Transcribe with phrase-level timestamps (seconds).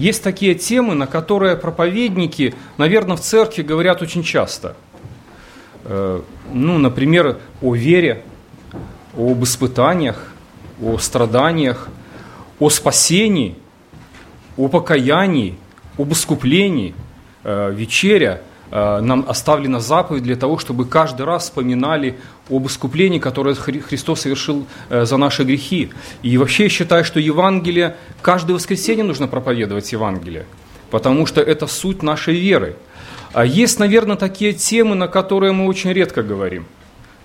[0.00, 4.74] Есть такие темы, на которые проповедники, наверное, в церкви говорят очень часто.
[5.84, 6.22] Э,
[6.54, 8.22] ну, например, о вере,
[9.14, 10.32] об испытаниях,
[10.82, 11.88] о страданиях,
[12.58, 13.56] о спасении,
[14.56, 15.58] о покаянии,
[15.98, 16.94] об искуплении,
[17.44, 18.40] э, вечеря–
[18.70, 22.16] нам оставлена заповедь для того, чтобы каждый раз вспоминали
[22.48, 25.90] об искуплении, которое Христос совершил э, за наши грехи.
[26.22, 30.46] И вообще я считаю, что Евангелие, каждое воскресенье нужно проповедовать Евангелие,
[30.90, 32.76] потому что это суть нашей веры.
[33.32, 36.66] А есть, наверное, такие темы, на которые мы очень редко говорим.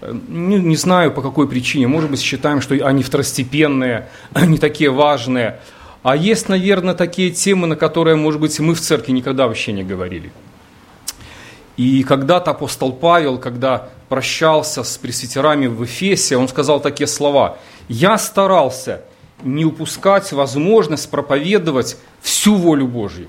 [0.01, 4.89] Э, не, не знаю по какой причине, может быть, считаем, что они второстепенные, они такие
[4.89, 5.59] важные.
[6.03, 9.83] А есть, наверное, такие темы, на которые, может быть, мы в церкви никогда вообще не
[9.83, 10.31] говорили.
[11.77, 17.57] И когда-то апостол Павел, когда прощался с пресвитерами в Эфесе, он сказал такие слова.
[17.89, 19.01] «Я старался
[19.43, 23.27] не упускать возможность проповедовать всю волю Божью».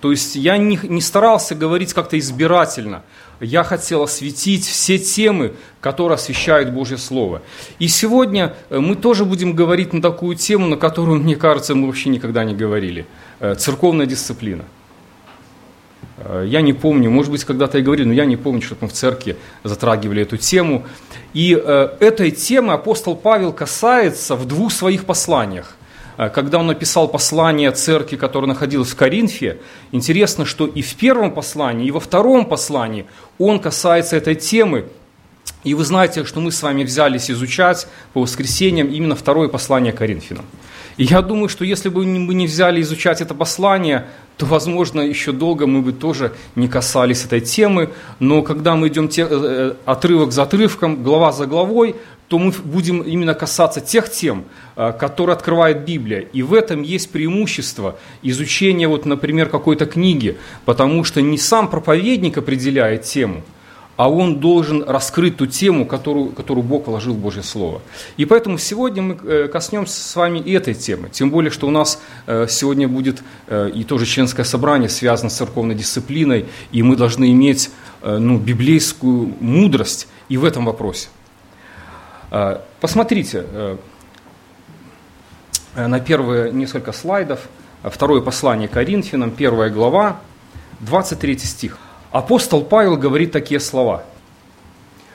[0.00, 3.02] То есть я не, не старался говорить как-то избирательно.
[3.40, 7.42] Я хотел осветить все темы, которые освещают Божье Слово.
[7.80, 11.86] И сегодня э, мы тоже будем говорить на такую тему, на которую, мне кажется, мы
[11.88, 13.06] вообще никогда не говорили.
[13.40, 14.64] Э, церковная дисциплина–
[16.44, 18.92] я не помню, может быть, когда-то я говорил, но я не помню, что мы в
[18.92, 20.84] церкви затрагивали эту тему.
[21.34, 25.76] И э, этой темы апостол Павел касается в двух своих посланиях.
[26.16, 29.58] Э, когда он написал послание церкви, которая находилась в Коринфе,
[29.92, 33.06] интересно, что и в первом послании, и во втором послании
[33.38, 34.86] он касается этой темы.
[35.64, 40.44] И вы знаете, что мы с вами взялись изучать по воскресеньям именно второе послание Коринфянам.
[40.98, 45.32] И я думаю, что если бы мы не взяли изучать это послание, то, возможно, еще
[45.32, 47.90] долго мы бы тоже не касались этой темы.
[48.18, 51.94] Но когда мы идем те, э, э, отрывок за отрывком, глава за главой,
[52.26, 54.44] то мы будем именно касаться тех тем,
[54.76, 56.20] э, которые открывает Библия.
[56.32, 62.38] И в этом есть преимущество изучения, вот, например, какой-то книги, потому что не сам проповедник
[62.38, 63.42] определяет тему–
[63.98, 67.82] а он должен раскрыть ту тему, которую, которую Бог вложил в Божье Слово.
[68.16, 71.08] И поэтому сегодня мы э, коснемся с вами этой темы.
[71.10, 75.36] Тем более, что у нас э, сегодня будет э, и тоже членское собрание, связано с
[75.36, 77.70] церковной дисциплиной, и мы должны иметь
[78.00, 81.08] ну, библейскую мудрость и в этом вопросе.
[82.80, 83.44] Посмотрите
[85.74, 87.48] на первые несколько слайдов.
[87.82, 90.20] Второе послание Коринфянам, первая глава,
[90.78, 91.78] 23 стих.
[92.10, 94.04] Апостол Павел говорит такие слова.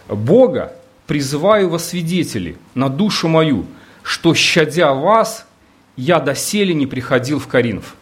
[0.08, 0.76] «Бога
[1.08, 3.66] призываю во свидетели на душу мою,
[4.04, 5.48] что, щадя вас,
[5.96, 7.96] я доселе не приходил в Коринф».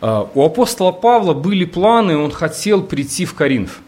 [0.00, 3.80] А, у апостола Павла были планы, он хотел прийти в Коринф.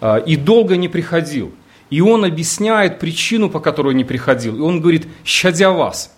[0.00, 1.52] А, и долго не приходил.
[1.90, 4.56] И он объясняет причину, по которой не приходил.
[4.56, 6.14] И он говорит, щадя вас.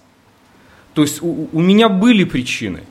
[0.94, 2.82] То есть у, у меня были причины.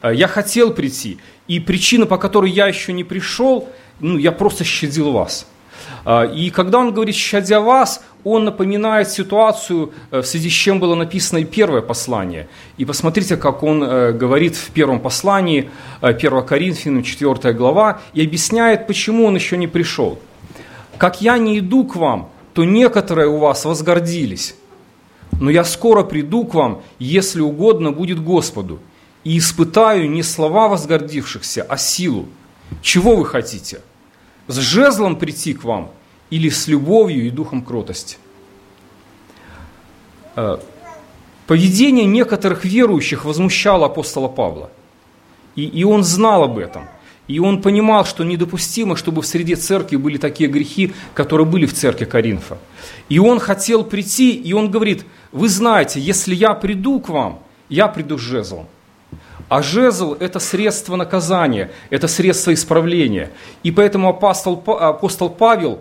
[0.00, 1.18] А, я хотел прийти.
[1.46, 3.68] И причина, по которой я еще не пришел,
[4.00, 5.46] ну, я просто щадил вас.
[6.04, 10.80] А, и когда он говорит «щадя вас», он напоминает ситуацию, э, в связи с чем
[10.80, 12.48] было написано и первое послание.
[12.78, 18.24] И посмотрите, как он э, говорит в первом послании, 1 э, Коринфянам, 4 глава, и
[18.24, 20.18] объясняет, почему он еще не пришел.
[20.96, 24.54] «Как я не иду к вам, то некоторые у вас возгордились,
[25.40, 28.78] но я скоро приду к вам, если угодно будет Господу,
[29.24, 32.28] и испытаю не слова возгордившихся, а силу.
[32.82, 33.80] Чего вы хотите?
[34.46, 35.90] С жезлом прийти к вам
[36.30, 38.18] или с любовью и духом кротости?
[40.36, 40.58] Э,
[41.46, 44.70] поведение некоторых верующих возмущало апостола Павла.
[45.56, 46.88] И, и он знал об этом.
[47.26, 51.72] И он понимал, что недопустимо, чтобы в среде церкви были такие грехи, которые были в
[51.72, 52.58] церкви Коринфа.
[53.08, 57.38] И он хотел прийти, и он говорит, вы знаете, если я приду к вам,
[57.70, 58.66] я приду с жезлом.
[59.54, 63.30] А жезл– это средство наказания, это средство исправления.
[63.62, 65.80] И поэтому апостол, апостол Павел,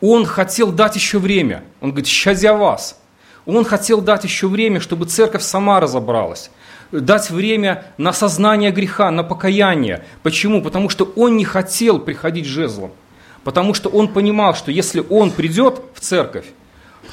[0.00, 1.62] он хотел дать еще время.
[1.80, 3.00] Он говорит, щадя вас.
[3.46, 6.50] Он хотел дать еще время, чтобы церковь сама разобралась.
[6.90, 10.04] Дать время на сознание греха, на покаяние.
[10.24, 10.60] Почему?
[10.60, 12.90] Потому что он не хотел приходить жезлом.
[13.44, 16.46] Потому что он понимал, что если он придет в церковь,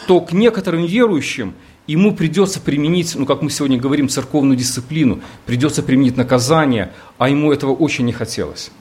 [0.07, 1.53] то к некоторым верующим
[1.87, 7.51] ему придется применить, ну как мы сегодня говорим, церковную дисциплину, придется применить наказание, а ему
[7.51, 8.71] этого очень не хотелось.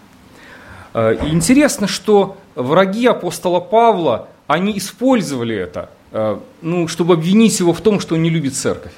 [0.95, 7.73] Э, и интересно, что враги апостола Павла, они использовали это, э, ну, чтобы обвинить его
[7.73, 8.93] в том, что он не любит церковь.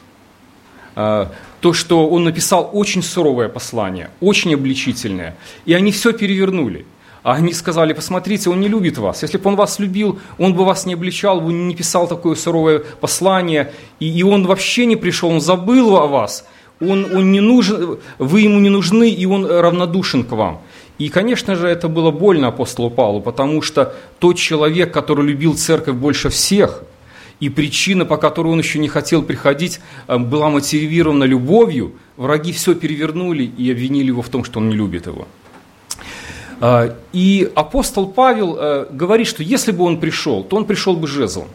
[0.94, 1.26] Э,
[1.61, 6.87] то, что он написал очень суровое послание, очень обличительное, и они все перевернули–
[7.26, 9.25] а они сказали, посмотрите, он не любит вас.
[9.25, 12.78] Если бы он вас любил, он бы вас не обличал, он не писал такое суровое
[13.00, 16.46] послание, и, и он вообще не пришел, он забыл о вас.
[16.78, 20.61] он, он не нужен, вы ему не нужны, и он равнодушен к вам.
[20.99, 25.96] И, конечно же, это было больно апостолу Павлу, потому что тот человек, который любил церковь
[25.96, 26.84] больше всех,
[27.40, 32.76] и причина, по которой он еще не хотел приходить, э, была мотивирована любовью, враги все
[32.76, 35.26] перевернули и обвинили его в том, что он не любит его.
[36.61, 41.06] Э, и апостол Павел э, говорит, что если бы он пришел, то он пришел бы
[41.06, 41.49] жезлом.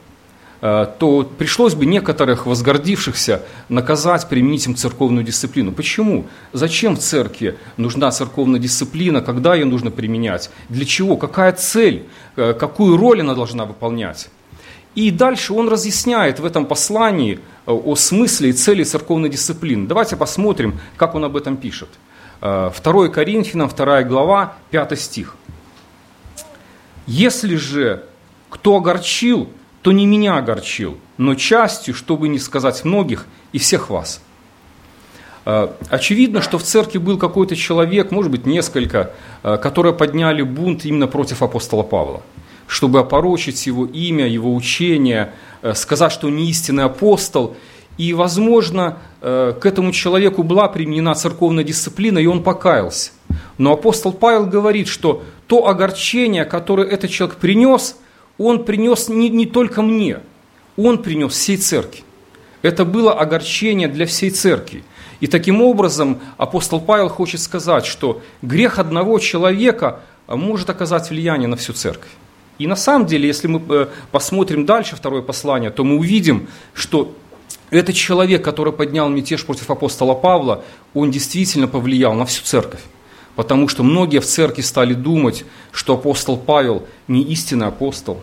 [0.61, 5.71] Э, то пришлось бы некоторых возгордившихся наказать, применить им церковную дисциплину.
[5.71, 6.25] Почему?
[6.53, 12.05] Зачем в церкви нужна церковная дисциплина, когда ее нужно применять, для чего, какая цель,
[12.35, 14.29] э, какую роль она должна выполнять.
[14.93, 19.87] И дальше он разъясняет в этом послании о смысле и цели церковной дисциплины.
[19.87, 21.87] Давайте посмотрим, как он об этом пишет.
[22.41, 25.35] 2 Коринфянам, 2 глава, 5 стих.
[27.05, 28.05] «Если же
[28.49, 29.49] кто огорчил,
[29.81, 34.21] то не меня огорчил, но частью, чтобы не сказать многих и всех вас.
[35.45, 40.85] Э, очевидно, что в церкви был какой-то человек, может быть несколько, э, которые подняли бунт
[40.85, 42.21] именно против апостола Павла,
[42.67, 47.55] чтобы опорочить его имя, его учение, э, сказать, что он не истинный апостол.
[48.01, 53.11] И, возможно, к этому человеку была применена церковная дисциплина, и он покаялся.
[53.57, 57.95] Но апостол Павел говорит, что то огорчение, которое этот человек принес–
[58.41, 60.19] он принес не, не только мне,
[60.75, 62.03] он принес всей церкви.
[62.61, 64.83] Это было огорчение для всей церкви.
[65.19, 71.55] И таким образом апостол Павел хочет сказать, что грех одного человека может оказать влияние на
[71.55, 72.09] всю церковь.
[72.57, 77.15] И на самом деле, если мы э, посмотрим дальше второе послание, то мы увидим, что
[77.71, 80.63] этот человек, который поднял мятеж против апостола Павла,
[80.93, 82.81] он действительно повлиял на всю церковь.
[83.35, 88.21] Потому что многие в церкви стали думать, что апостол Павел не истинный апостол,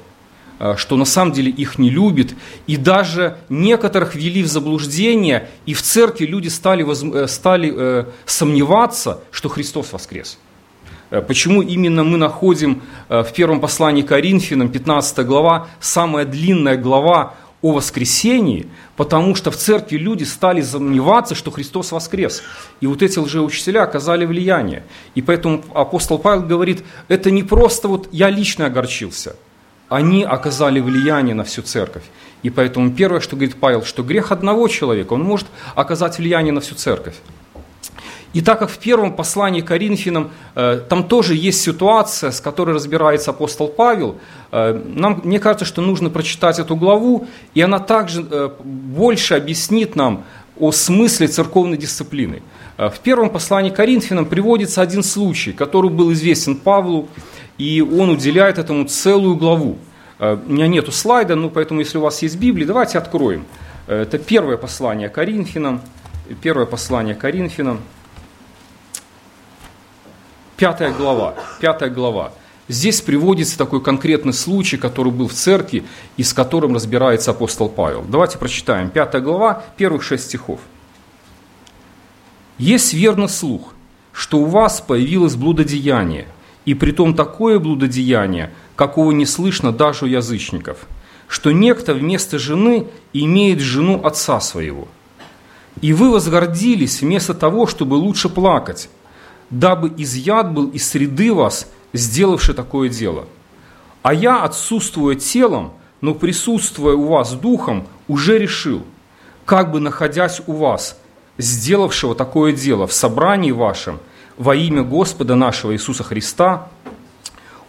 [0.59, 2.35] а, что на самом деле их не любит,
[2.67, 6.85] и даже некоторых ввели в заблуждение, и в церкви люди стали,
[7.15, 10.39] э, стали э, сомневаться, что Христос воскрес.
[11.11, 17.73] Э, почему именно мы находим в первом послании Коринфянам, 15 глава, самая длинная глава о
[17.73, 22.43] воскресении, потому что в церкви люди стали сомневаться, что Христос воскрес.
[22.81, 24.85] И вот эти лжеучителя оказали влияние.
[25.15, 29.35] И поэтому апостол Павел говорит, это не просто вот я лично огорчился,
[29.89, 32.05] они оказали влияние на всю церковь.
[32.45, 36.61] И поэтому первое, что говорит Павел, что грех одного человека, он может оказать влияние на
[36.61, 37.17] всю церковь.
[38.35, 43.31] И так как в первом послании Коринфянам э, там тоже есть ситуация, с которой разбирается
[43.31, 44.19] апостол Павел,
[44.53, 49.97] э, нам, мне кажется, что нужно прочитать эту главу, и она также э, больше объяснит
[49.97, 50.25] нам
[50.61, 52.43] о смысле церковной дисциплины.
[52.77, 57.09] В первом послании Коринфянам приводится один случай, который был известен Павлу,
[57.59, 59.79] и он уделяет этому целую главу.
[60.19, 63.45] У меня нету слайда, ну поэтому если у вас есть Библия, давайте откроем.
[63.87, 65.81] Это первое послание Коринфянам,
[66.43, 67.81] первое послание Коринфянам,
[70.59, 72.33] Пятая глава, пятая глава.
[72.67, 75.85] Здесь приводится такой конкретный случай, который был в церкви
[76.17, 78.05] и с которым разбирается апостол Павел.
[78.09, 78.91] Давайте прочитаем.
[78.91, 80.59] Пятая глава, первых шесть стихов.
[82.59, 83.73] «Есть верный слух,
[84.11, 86.27] что у вас появилось блудодеяние,
[86.65, 90.89] и притом такое блудодеяние, какого не слышно даже у язычников,
[91.29, 94.89] что некто вместо жены имеет жену отца своего.
[95.81, 98.89] И вы возгордились вместо того, чтобы лучше плакать,
[99.51, 103.27] дабы изъят был из среды вас, сделавший такое дело.
[104.03, 108.83] А я, отсутствуя телом, но присутствуя у вас духом, уже решил,
[109.45, 110.99] как бы находясь у вас,
[111.39, 113.99] сделавшего такое дело в собрании вашем,
[114.37, 116.69] во имя Господа нашего Иисуса Христа,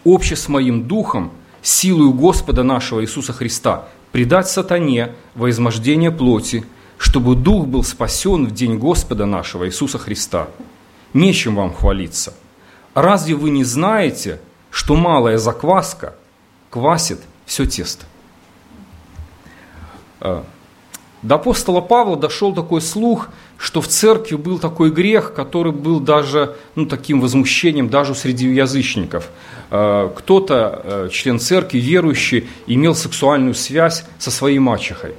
[0.05, 1.31] обще с моим духом,
[1.61, 6.65] силою Господа нашего Иисуса Христа, предать сатане во измождение плоти,
[6.97, 10.47] чтобы дух был спасен в день Господа нашего Иисуса Христа
[11.13, 12.33] нечем вам хвалиться.
[12.93, 14.39] Разве вы не знаете,
[14.71, 16.15] что малая закваска
[16.69, 18.05] квасит все тесто?
[20.19, 20.43] А,
[21.21, 26.55] до апостола Павла дошел такой слух, что в церкви был такой грех, который был даже
[26.75, 29.29] ну, таким возмущением даже среди язычников.
[29.69, 35.15] А, кто-то, э, член церкви, верующий, имел сексуальную связь со своей мачехой.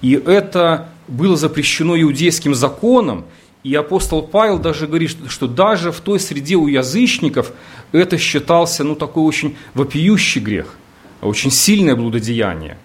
[0.00, 3.24] И это было запрещено иудейским законом,
[3.64, 7.50] и апостол Павел даже говорит, что даже в той среде у язычников
[7.92, 10.74] это считался ну, такой очень вопиющий грех,
[11.22, 12.76] очень сильное блудодеяние.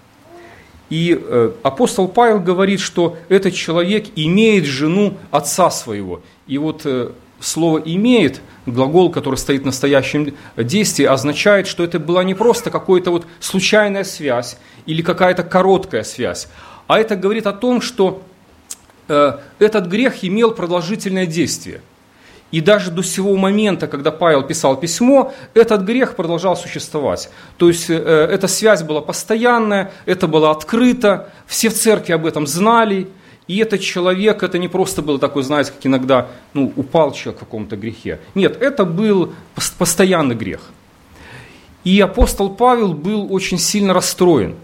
[0.90, 6.22] И э, апостол Павел говорит, что этот человек имеет жену отца своего.
[6.48, 12.24] И вот э, слово «имеет», глагол, который стоит в настоящем действии, означает, что это была
[12.24, 16.48] не просто какая-то вот случайная связь или какая-то короткая связь,
[16.88, 18.24] а это говорит о том, что
[19.10, 21.82] этот грех имел продолжительное действие.
[22.52, 27.30] И даже до сего момента, когда Павел писал письмо, этот грех продолжал существовать.
[27.58, 32.48] То есть э, эта связь была постоянная, это было открыто, все в церкви об этом
[32.48, 33.08] знали,
[33.48, 37.46] и этот человек, это не просто был такой, знаете, как иногда ну, упал человек в
[37.46, 38.20] каком-то грехе.
[38.36, 39.34] Нет, это был
[39.78, 40.62] постоянный грех.
[41.84, 44.56] И апостол Павел был очень сильно расстроен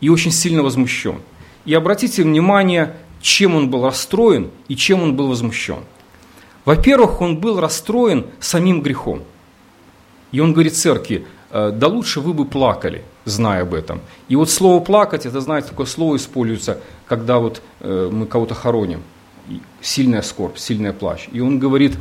[0.00, 1.20] и очень сильно возмущен.
[1.66, 5.80] И обратите внимание, чем он был расстроен и чем он был возмущен.
[6.64, 9.22] Во-первых, он был расстроен самим грехом.
[10.32, 14.00] И он говорит церкви, «Э, да лучше вы бы плакали, зная об этом.
[14.28, 19.02] И вот слово «плакать», это, знаете, такое слово используется, когда вот э, мы кого-то хороним.
[19.80, 21.28] Сильная скорбь, сильный плач.
[21.32, 21.96] И он говорит,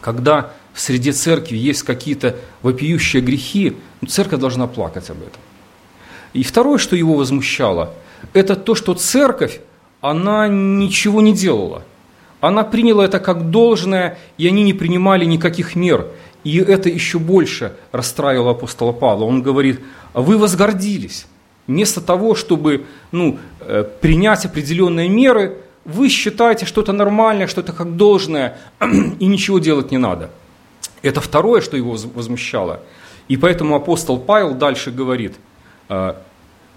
[0.00, 3.76] когда в среде церкви есть какие-то вопиющие грехи,
[4.06, 5.40] церковь должна плакать об этом.
[6.34, 7.94] И второе, что его возмущало,
[8.32, 9.60] это то, что церковь,
[10.00, 11.82] она ничего не делала.
[12.40, 16.06] Она приняла это как должное, и они не принимали никаких мер.
[16.44, 19.24] И это еще больше расстраивало апостола Павла.
[19.24, 19.80] Он говорит,
[20.14, 21.26] вы возгордились.
[21.66, 27.72] Вместо того, чтобы ну, э, принять определенные меры, вы считаете, что это нормальное, что это
[27.72, 28.58] как должное,
[29.18, 30.30] и ничего делать не надо.
[31.02, 32.80] Это второе, что его возмущало.
[33.26, 35.34] И поэтому апостол Павел дальше говорит,
[35.88, 36.14] «Э,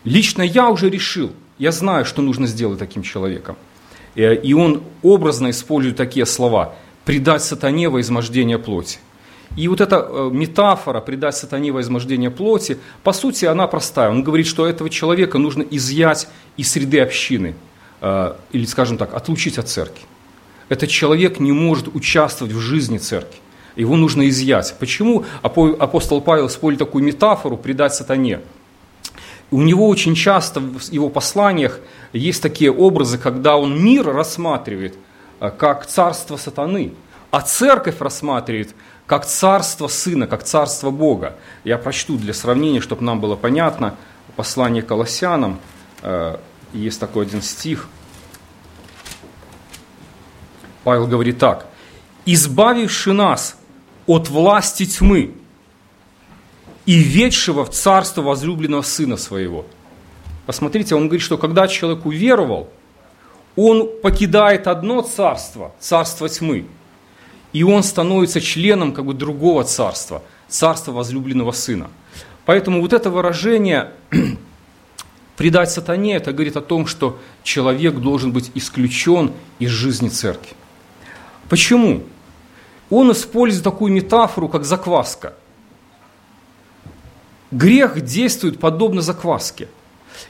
[0.04, 3.56] лично я уже решил, я знаю, что нужно сделать таким человеком.
[4.16, 6.74] Э, и он образно использует такие слова
[7.06, 8.98] «предать сатане во измождение плоти».
[9.56, 14.10] И вот эта э, метафора «предать сатане во измождение плоти», по сути, она простая.
[14.10, 16.28] Он говорит, что этого человека нужно изъять
[16.58, 17.54] из среды общины,
[18.02, 20.02] э, или, скажем так, отлучить от церкви.
[20.68, 23.38] Этот человек не может участвовать в жизни церкви.
[23.76, 24.74] Его нужно изъять.
[24.80, 28.40] Почему апостол Павел использует такую метафору «предать сатане»?
[29.52, 31.82] У него очень часто в его посланиях
[32.14, 34.96] есть такие образы, когда он мир рассматривает
[35.42, 36.94] э, как царство сатаны,
[37.32, 38.74] а церковь рассматривает
[39.06, 41.36] как царство Сына, как царство Бога.
[41.66, 43.96] Я прочту для сравнения, чтобы нам было понятно.
[44.38, 45.60] Послание Колоссянам,
[46.02, 46.38] э,
[46.72, 47.90] есть такой один стих.
[50.86, 51.66] Павел говорит так.
[52.26, 53.58] «Избавивши нас
[54.08, 55.36] от власти тьмы
[56.86, 59.66] и ведшего в царство возлюбленного Сына Своего».
[60.46, 62.70] Посмотрите, он говорит, что когда человек уверовал,
[63.56, 66.66] он покидает одно царство, царство тьмы–
[67.54, 71.90] и он становится членом как бы другого царства, царства возлюбленного сына.
[72.46, 73.92] Поэтому вот это выражение
[75.38, 80.56] «предать сатане» это говорит о том, что человек должен быть исключен из жизни церкви.
[81.50, 82.04] Почему?
[82.90, 85.34] Он использует такую метафору, как закваска.
[87.52, 89.68] Грех действует подобно закваске.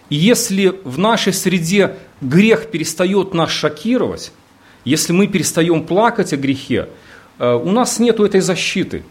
[0.10, 4.32] И если в нашей среде грех перестает нас шокировать,
[4.86, 6.88] если мы перестаем плакать о грехе,
[7.42, 9.04] Э, у нас нет этой защиты.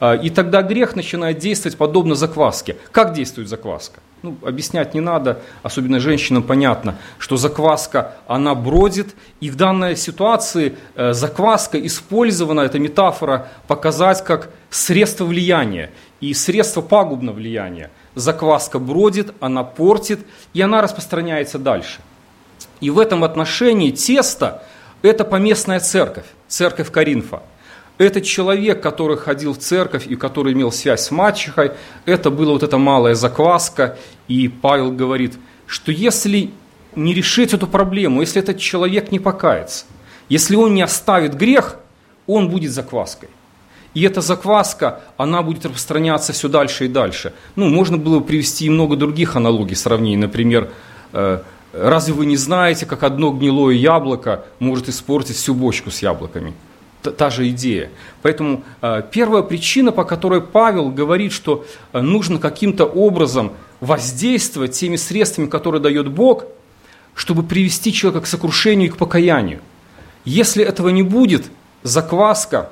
[0.00, 2.76] Э, и тогда грех начинает действовать подобно закваске.
[2.90, 4.00] Как действует закваска?
[4.22, 10.74] Ну, объяснять не надо, особенно женщинам понятно, что закваска, она бродит, и в данной ситуации
[10.94, 17.90] э, закваска использована, эта метафора, показать как средство влияния и средство пагубного влияния.
[18.14, 20.20] Закваска бродит, она портит,
[20.52, 22.00] и она распространяется дальше.
[22.80, 24.62] И в этом отношении тесто–
[25.02, 27.42] это поместная церковь, церковь Коринфа.
[27.98, 31.72] Этот человек, который ходил в церковь и который имел связь с мачехой,
[32.06, 33.98] это была вот эта малая закваска.
[34.26, 35.34] И Павел говорит,
[35.66, 36.50] что если
[36.94, 39.84] не решить эту проблему, если этот человек не покается,
[40.30, 41.76] если он не оставит грех,
[42.26, 43.28] он будет закваской.
[43.94, 47.32] И эта закваска, она будет распространяться все дальше и дальше.
[47.56, 50.16] Ну, можно было привести и много других аналогий, сравнений.
[50.16, 50.70] Например,
[51.12, 51.40] э,
[51.72, 56.54] разве вы не знаете, как одно гнилое яблоко может испортить всю бочку с яблоками?
[57.02, 57.90] та же идея.
[58.22, 64.96] Поэтому э, первая причина, по которой Павел говорит, что э, нужно каким-то образом воздействовать теми
[64.96, 66.44] средствами, которые дает Бог,
[67.14, 69.60] чтобы привести человека к сокрушению и к покаянию.
[70.26, 71.46] Если этого не будет,
[71.82, 72.70] закваска,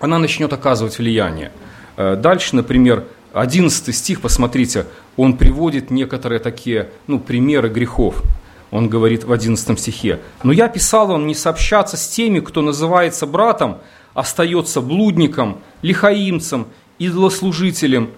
[0.00, 1.52] она начнет оказывать влияние.
[1.96, 4.86] Э, дальше, например, 11 стих, посмотрите,
[5.16, 8.22] он приводит некоторые такие ну, примеры грехов
[8.70, 10.20] он говорит в 11 стихе.
[10.42, 13.78] «Но я писал вам не сообщаться с теми, кто называется братом,
[14.14, 16.66] остается блудником, лихаимцем,
[16.98, 18.10] идолослужителем,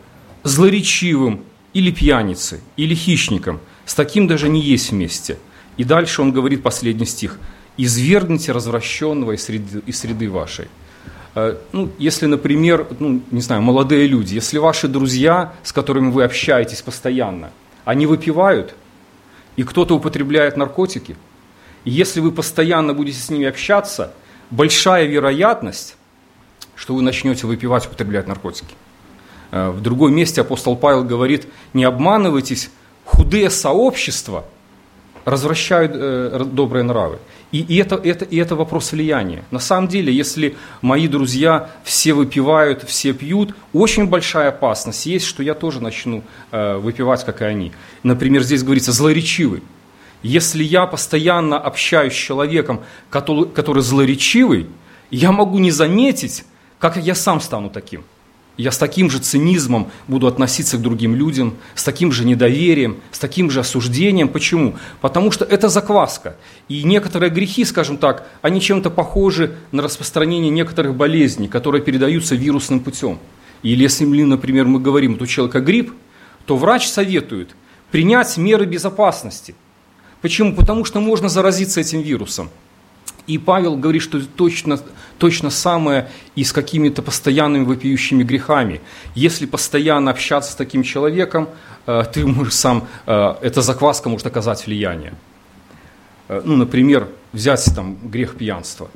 [0.44, 1.44] злоречивым
[1.74, 3.60] или пьяницей, или хищником.
[3.84, 5.38] С таким даже не есть вместе».
[5.76, 7.38] И дальше он говорит последний стих.
[7.76, 10.66] «Извергните развращенного из среды, из среды вашей».
[11.34, 16.24] Э, ну, если, например, ну, не знаю, молодые люди, если ваши друзья, с которыми вы
[16.24, 17.50] общаетесь постоянно,
[17.84, 18.74] они выпивают–
[19.58, 21.16] и кто-то употребляет наркотики,
[21.84, 24.12] И если вы постоянно будете с ними общаться,
[24.50, 25.96] большая вероятность,
[26.76, 28.76] что вы начнете выпивать, употреблять наркотики.
[29.50, 32.70] Э, в другом месте апостол Павел говорит, не обманывайтесь,
[33.04, 34.44] худые сообщества
[35.28, 37.18] развращают э, добрые нравы.
[37.52, 39.44] И, и, это, это, и это вопрос влияния.
[39.50, 45.42] На самом деле, если мои друзья все выпивают, все пьют, очень большая опасность есть, что
[45.42, 47.72] я тоже начну э, выпивать, как и они.
[48.02, 49.62] Например, здесь говорится «злоречивый».
[50.22, 52.80] Если я постоянно общаюсь с человеком,
[53.10, 54.66] который, который злоречивый,
[55.10, 56.44] я могу не заметить,
[56.78, 58.02] как я сам стану таким–
[58.58, 63.18] я с таким же цинизмом буду относиться к другим людям, с таким же недоверием, с
[63.18, 64.28] таким же осуждением.
[64.28, 64.76] Почему?
[65.00, 66.36] Потому что это закваска.
[66.68, 72.80] И некоторые грехи, скажем так, они чем-то похожи на распространение некоторых болезней, которые передаются вирусным
[72.80, 73.20] путем.
[73.62, 75.94] Или если, например, мы говорим, что у человека грипп,
[76.44, 77.54] то врач советует
[77.92, 79.54] принять меры безопасности.
[80.20, 80.54] Почему?
[80.54, 82.50] Потому что можно заразиться этим вирусом.
[83.28, 84.80] И Павел говорит, что точно,
[85.18, 88.80] точно самое и с какими-то постоянными вопиющими грехами.
[89.14, 91.48] Если постоянно общаться с таким человеком,
[91.86, 95.12] э, ты можешь сам, э, эта закваска может оказать влияние.
[96.28, 98.88] Э, ну, например, взять там грех пьянства.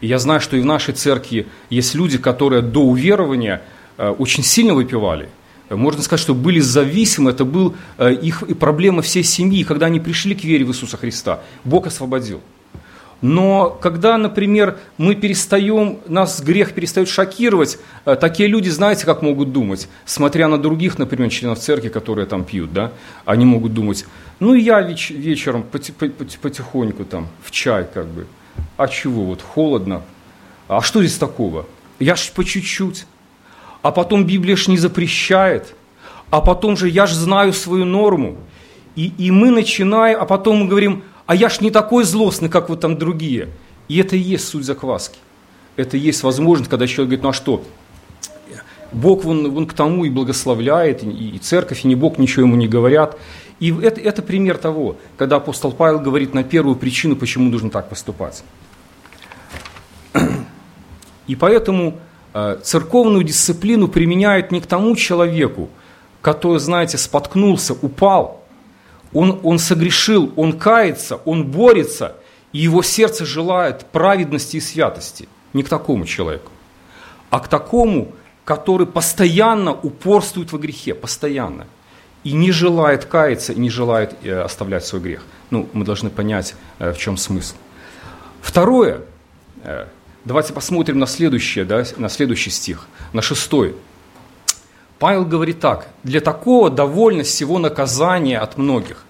[0.00, 3.60] И я знаю, что и в нашей церкви есть люди, которые до уверования
[3.98, 5.28] очень сильно выпивали.
[5.68, 9.62] Можно сказать, что были зависимы, это был их проблема всей семьи.
[9.62, 12.40] Когда они пришли к вере в Иисуса Христа, Бог освободил.
[13.22, 19.52] Но когда, например, мы перестаем, нас грех перестает шокировать, э, такие люди, знаете, как могут
[19.52, 22.92] думать, смотря на других, например, членов церкви, которые там пьют, да,
[23.26, 24.06] они могут думать,
[24.38, 28.26] ну я веч- вечером потихоньку там в чай как бы,
[28.78, 30.02] а чего, вот холодно,
[30.66, 31.66] а что здесь такого?
[31.98, 33.04] Я ж по чуть-чуть,
[33.82, 35.74] а потом Библия ж не запрещает,
[36.30, 38.38] а потом же я ж знаю свою норму,
[38.96, 42.68] и, и мы начинаем, а потом мы говорим, а я ж не такой злостный, как
[42.68, 43.50] вот там другие.
[43.86, 45.16] И это и есть суть закваски.
[45.76, 47.64] Это и есть возможность, когда человек говорит, ну а что,
[48.90, 52.56] Бог вон, вон к тому и благословляет, и, и церковь, и не Бог ничего ему
[52.56, 53.16] не говорят.
[53.60, 57.88] И это, это пример того, когда апостол Павел говорит на первую причину, почему нужно так
[57.88, 58.42] поступать.
[61.28, 62.00] И поэтому
[62.34, 65.70] э, церковную дисциплину применяют не к тому человеку,
[66.22, 68.38] который, знаете, споткнулся, упал–
[69.12, 72.16] он, он согрешил, он кается, он борется,
[72.52, 75.28] и его сердце желает праведности и святости.
[75.52, 76.52] Не к такому человеку,
[77.28, 78.12] а к такому,
[78.44, 81.66] который постоянно упорствует во грехе, постоянно.
[82.22, 85.22] И не желает каяться, и не желает э, оставлять свой грех.
[85.50, 87.56] Ну, мы должны понять, э, в чем смысл.
[88.42, 89.00] Второе,
[89.64, 89.86] э,
[90.24, 93.74] давайте посмотрим на следующее, да, на следующий стих, на шестой.
[95.00, 99.06] Павел говорит так, для такого довольно всего наказания от многих.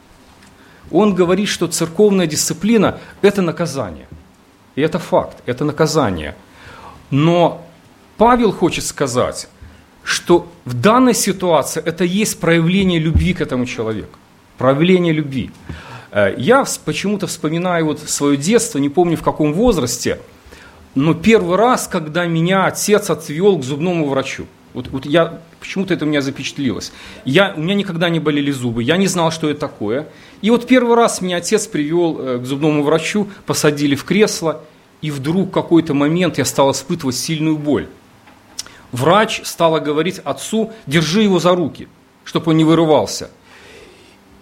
[0.93, 4.07] Он говорит, что церковная дисциплина– это наказание.
[4.77, 6.37] И это факт, это наказание.
[7.11, 7.67] Но
[8.19, 9.49] Павел хочет сказать,
[10.05, 14.17] что в данной ситуации это есть проявление любви к этому человеку.
[14.59, 15.51] Проявление любви.
[16.13, 20.21] Э, я почему-то вспоминаю вот свое детство, не помню в каком возрасте,
[20.95, 26.05] но первый раз, когда меня отец отвел к зубному врачу– вот, вот я, почему-то это
[26.05, 26.93] у меня запечатлилось.
[27.25, 30.09] Я, у меня никогда не болели зубы, я не знал, что это такое.
[30.43, 34.63] И вот первый раз меня отец привел э, к зубному врачу, посадили в кресло,
[35.03, 37.89] и вдруг в какой-то момент я стал испытывать сильную боль.
[38.93, 41.89] Врач стала говорить отцу, держи его за руки,
[42.25, 43.31] чтобы он не вырывался.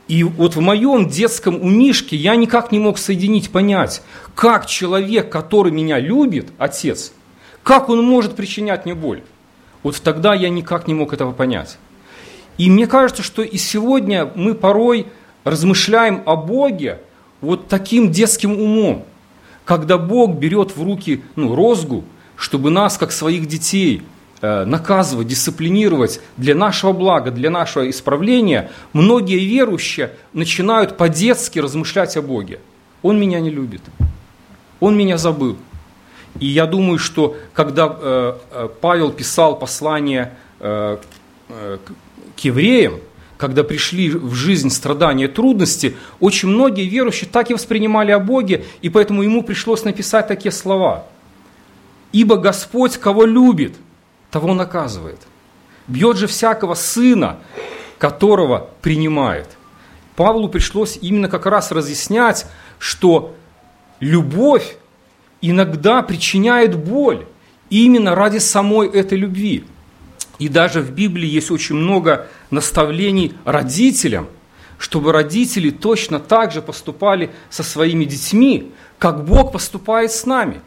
[0.09, 4.03] И вот в моем детском умишке я никак не мог соединить, понять,
[4.35, 7.13] как человек, который меня любит, отец,
[7.63, 9.23] как он может причинять мне боль.
[9.83, 11.79] Вот тогда я никак не мог этого понять.
[12.57, 15.07] И мне кажется, что и сегодня мы порой
[15.45, 17.01] размышляем о Боге
[17.41, 19.05] вот таким детским умом,
[19.65, 22.05] когда Бог берет в руки ну, розгу,
[22.37, 24.03] чтобы нас, как своих детей,
[24.41, 32.23] э, наказывать, дисциплинировать для нашего блага, для нашего исправления, многие верующие начинают по-детски размышлять о
[32.23, 32.61] Боге.
[33.03, 33.83] Он меня не любит,
[34.81, 35.57] он меня забыл,
[36.41, 40.99] и я думаю, что когда э, э, Павел писал послание э,
[41.49, 43.01] к евреям,
[43.39, 48.89] когда пришли в жизнь страдания, трудности, очень многие верующие так и воспринимали о Боге, и
[48.89, 51.07] поэтому ему пришлось написать такие слова.
[52.13, 53.75] «Ибо Господь, кого любит,
[54.31, 55.21] того наказывает.
[55.87, 57.39] Бьет же всякого сына,
[57.99, 59.47] которого принимает».
[60.17, 62.47] Павлу пришлось именно как раз разъяснять,
[62.81, 63.37] что
[64.01, 64.77] любовь
[65.41, 67.27] иногда причиняет боль
[67.71, 69.65] именно ради самой этой любви.
[70.39, 74.29] И даже в Библии есть очень много наставлений родителям,
[74.79, 80.61] чтобы родители точно так же поступали со своими детьми, как Бог поступает с нами.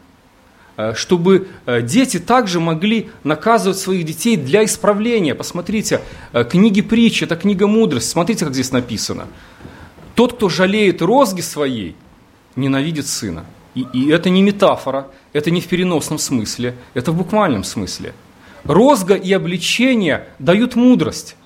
[0.74, 5.34] Э, чтобы э, дети также могли наказывать своих детей для исправления.
[5.34, 6.00] Посмотрите,
[6.32, 8.08] э, книги притчи, это книга мудрости.
[8.08, 9.26] Смотрите, как здесь написано.
[10.14, 11.94] Тот, кто жалеет розги своей,
[12.56, 13.44] ненавидит сына.
[13.74, 18.14] И, и это не метафора, это не в переносном смысле, это в буквальном смысле.
[18.64, 21.36] Розга и обличение дают мудрость.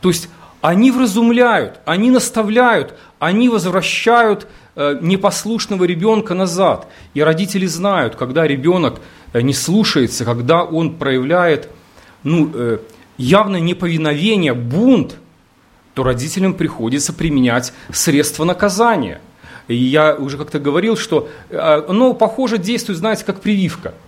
[0.00, 0.28] То есть
[0.60, 6.88] они вразумляют, они наставляют, они возвращают э, непослушного ребенка назад.
[7.14, 9.00] И родители знают, когда ребенок
[9.32, 11.68] э, не слушается, когда он проявляет
[12.22, 12.78] ну, э,
[13.18, 15.16] явное неповиновение, бунт,
[15.94, 19.20] то родителям приходится применять средства наказания.
[19.68, 23.94] И я уже как-то говорил, что оно похоже действует, знаете, как прививка–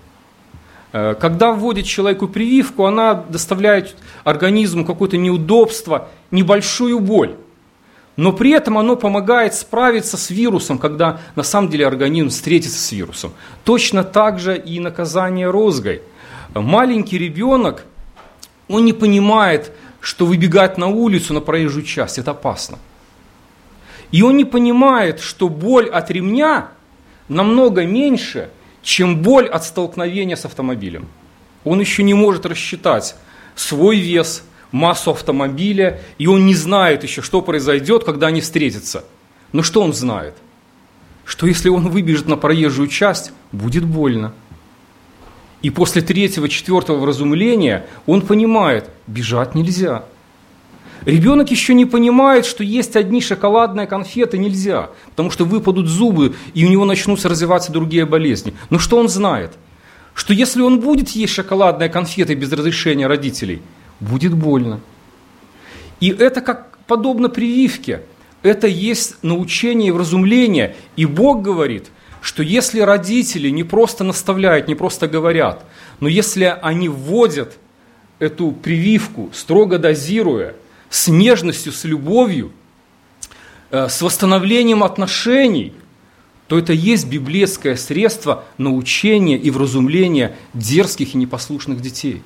[0.93, 7.35] Э, когда вводит человеку прививку, она доставляет организму какое-то неудобство, небольшую боль.
[8.17, 12.91] Но при этом оно помогает справиться с вирусом, когда на самом деле организм встретится с
[12.91, 13.33] вирусом.
[13.65, 16.03] Точно так же и наказание розгой.
[16.55, 17.85] Маленький ребенок,
[18.67, 22.79] он не понимает, что выбегать на улицу, на проезжую часть, это опасно.
[24.11, 26.69] И он не понимает, что боль от ремня
[27.29, 28.51] намного меньше–
[28.89, 31.09] чем боль от столкновения с автомобилем.
[31.65, 33.17] Он еще не может рассчитать
[33.55, 39.05] свой вес, массу автомобиля, и он не знает еще, что произойдет, когда они встретятся.
[39.53, 40.35] Но что он знает?
[41.27, 44.33] Что если он выбежит на проезжую часть, будет больно.
[45.61, 50.05] И после третьего, четвертого вразумления он понимает, бежать нельзя–
[51.05, 56.65] Ребенок еще не понимает, что есть одни шоколадные конфеты нельзя, потому что выпадут зубы, и
[56.65, 58.55] у него начнутся развиваться другие болезни.
[58.71, 59.53] Но что он знает?
[60.15, 63.63] Что если он будет есть шоколадные конфеты без разрешения родителей,
[64.01, 64.81] будет больно.
[66.01, 68.03] И это как подобно прививке.
[68.43, 70.75] Это есть научение и вразумление.
[70.97, 71.87] И Бог говорит,
[72.21, 75.65] что если родители не просто наставляют, не просто говорят,
[76.01, 77.57] но если они вводят
[78.19, 80.55] эту прививку, строго дозируя–
[80.91, 82.53] с нежностью, с любовью,
[83.71, 85.73] э, с восстановлением отношений,
[86.47, 92.23] то это есть библейское средство научения и вразумления дерзких и непослушных детей.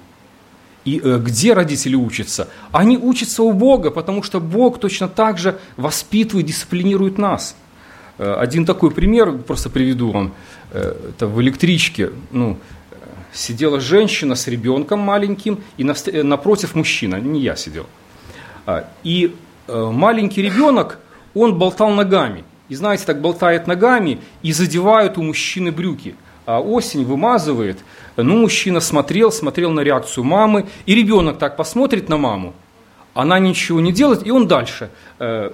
[0.84, 2.48] И э, где родители учатся?
[2.70, 7.56] Они учатся у Бога, потому что Бог точно так же воспитывает, дисциплинирует нас.
[8.18, 10.34] Э, один такой пример, просто приведу вам.
[10.72, 12.56] Это в электричке, ну,
[13.30, 17.86] сидела женщина с ребенком маленьким, и напротив мужчина, не я сидел–
[19.02, 19.34] и
[19.66, 20.98] э, маленький ребенок,
[21.34, 22.44] он болтал ногами.
[22.68, 26.14] И знаете, так болтает ногами и задевают у мужчины брюки.
[26.46, 27.78] А осень вымазывает.
[28.16, 32.54] Ну, мужчина смотрел, смотрел на реакцию мамы, и ребенок так посмотрит на маму,
[33.14, 35.50] она ничего не делает, и он дальше э,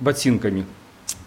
[0.00, 0.66] ботинками.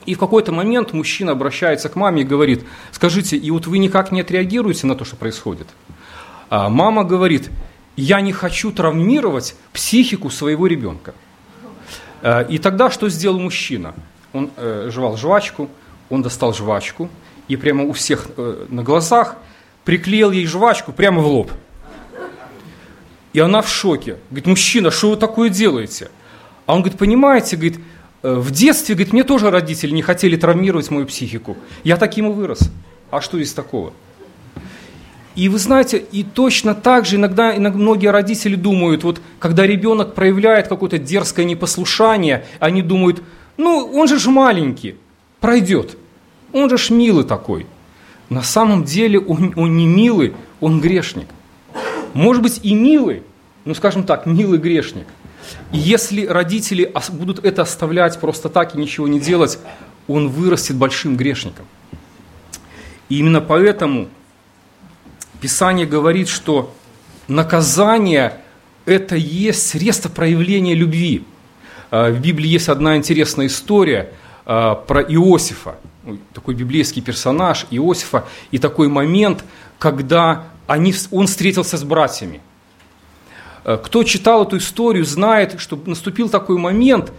[0.06, 4.12] И в какой-то момент мужчина обращается к маме и говорит, скажите, и вот вы никак
[4.12, 5.68] не отреагируете на то, что происходит?
[6.50, 7.50] А мама говорит,
[7.96, 11.16] я не хочу травмировать психику своего ребенка.
[12.26, 13.94] Э, и тогда что сделал мужчина?
[14.34, 15.70] Он э, жевал жвачку,
[16.10, 17.08] он достал жвачку
[17.48, 19.36] и прямо у всех э, на глазах
[19.84, 21.52] приклеил ей жвачку прямо в лоб.
[23.34, 24.18] И она в шоке.
[24.32, 26.10] Говорит, мужчина, что вы такое делаете?
[26.66, 27.80] А он говорит, понимаете, говорит,
[28.24, 31.58] в детстве, говорит, мне тоже родители не хотели травмировать мою психику.
[31.84, 32.72] Я таким и вырос.
[33.12, 33.94] А что здесь такого?
[35.36, 40.14] И вы знаете, и точно так же иногда, иногда многие родители думают, вот когда ребенок
[40.14, 43.22] проявляет какое-то дерзкое непослушание, они думают,
[43.58, 44.96] ну он же ж маленький,
[45.42, 45.98] пройдет,
[46.54, 47.66] он же ж милый такой.
[48.30, 51.28] На самом деле он, он не милый, он грешник.
[52.14, 53.22] Может быть и милый,
[53.66, 55.06] ну скажем так, милый грешник.
[55.74, 59.60] И если родители будут это оставлять просто так и ничего не делать,
[60.08, 61.66] он вырастет большим грешником.
[63.10, 64.08] И именно поэтому
[65.42, 66.74] Писание говорит, что
[67.28, 68.42] наказание–
[68.86, 71.26] это есть средство проявления любви.
[71.92, 74.12] А, в Библии есть одна интересная история
[74.46, 75.76] а, про Иосифа,
[76.34, 79.44] такой библейский персонаж Иосифа, и такой момент,
[79.80, 82.42] когда они, он встретился с братьями.
[83.64, 87.12] А, кто читал эту историю, знает, что наступил такой момент,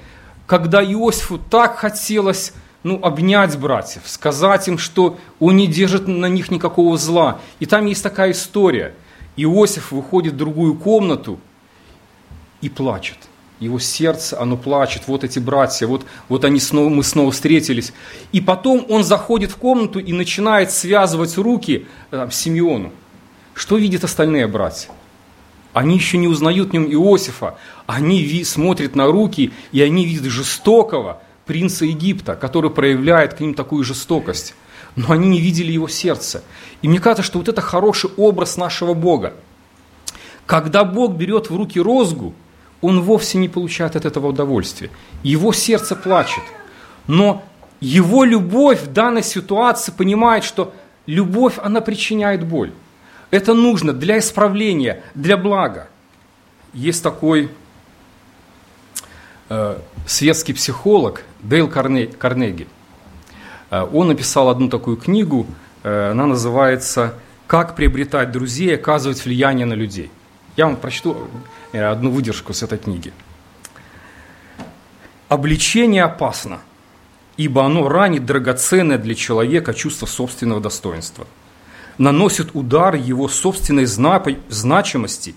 [0.47, 2.53] когда Иосифу так хотелось
[2.87, 7.41] ну, обнять братьев, сказать им, что он не держит на них никакого зла.
[7.59, 8.95] И там есть такая история.
[9.37, 11.41] Иосиф выходит в другую комнату
[12.61, 13.19] и плачет.
[13.59, 15.03] Его сердце, оно плачет.
[15.09, 17.93] Вот эти братья, вот, вот они снова, мы снова встретились.
[18.31, 22.93] И потом он заходит в комнату и начинает связывать руки там, Симеону.
[23.55, 24.91] Что видят остальные братья?
[25.73, 27.59] Они еще не узнают в нем Иосифа.
[27.87, 33.85] Они смотрят на руки, и они видят жестокого принца Египта, который проявляет к ним такую
[33.85, 34.55] жестокость.
[34.97, 36.43] Но они не видели его сердца.
[36.83, 39.35] И мне кажется, что вот это хороший образ нашего Бога.
[40.47, 42.35] Когда Бог берет в руки розгу,
[42.81, 44.91] он вовсе не получает от этого удовольствия.
[45.23, 46.43] Его сердце плачет.
[47.07, 47.43] Но
[47.81, 50.73] его любовь в данной ситуации понимает, что
[51.07, 52.73] любовь, она причиняет боль.
[53.31, 55.89] Это нужно для исправления, для блага.
[56.73, 57.51] Есть такой
[60.07, 62.67] светский психолог Дейл Карнеги.
[63.71, 65.47] Э, он написал одну такую книгу,
[65.83, 67.15] э, она называется
[67.47, 70.11] «Как приобретать друзей и оказывать влияние на людей».
[70.57, 71.29] Я вам прочту
[71.73, 73.13] э, одну выдержку с этой книги.
[75.29, 76.61] Обличение опасно,
[77.37, 81.27] ибо оно ранит драгоценное для человека чувство собственного достоинства,
[81.99, 85.35] наносит удар его собственной значимости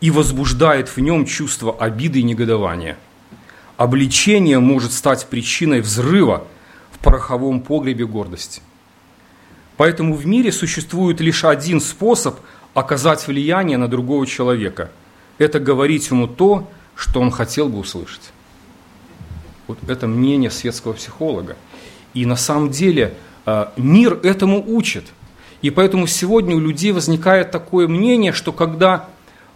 [0.00, 2.96] и возбуждает в нем чувство обиды и негодования.
[3.80, 6.46] Обличение может стать причиной взрыва
[6.92, 8.60] в пороховом погребе гордости.
[9.78, 12.38] Поэтому в мире существует лишь один способ
[12.74, 14.90] оказать влияние на другого человека.
[15.38, 18.32] Это говорить ему то, что он хотел бы услышать.
[19.66, 21.56] Вот это мнение светского психолога.
[22.12, 23.14] И на самом деле
[23.46, 25.06] э, мир этому учит.
[25.62, 29.08] И поэтому сегодня у людей возникает такое мнение, что когда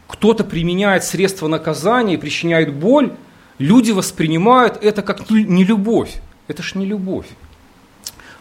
[0.09, 3.13] кто-то применяет средства наказания и причиняет боль,
[3.59, 6.21] люди воспринимают это как не любовь.
[6.49, 7.27] Это ж не любовь.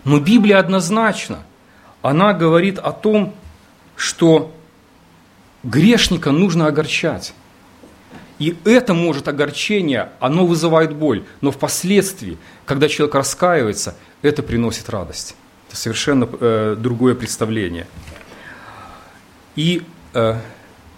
[0.04, 1.44] Но Библия однозначно,
[2.02, 3.34] она говорит о том,
[3.96, 4.54] что
[5.64, 7.34] Грешника нужно огорчать.
[8.38, 15.36] И это может огорчение, оно вызывает боль, но впоследствии, когда человек раскаивается, это приносит радость.
[15.70, 17.88] Это совершенно э, другое представление.
[19.56, 20.36] И э,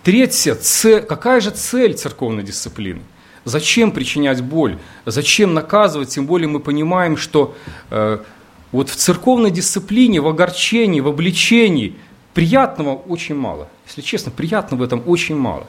[0.03, 3.01] третье, цель, какая же цель церковной дисциплины?
[3.45, 4.79] Зачем причинять боль?
[5.05, 6.09] Зачем наказывать?
[6.09, 7.55] Тем более мы понимаем, что
[7.91, 8.17] э,
[8.71, 11.95] вот в церковной дисциплине, в огорчении, в обличении
[12.33, 13.69] приятного очень мало.
[13.85, 15.67] Если честно, приятного в этом очень мало.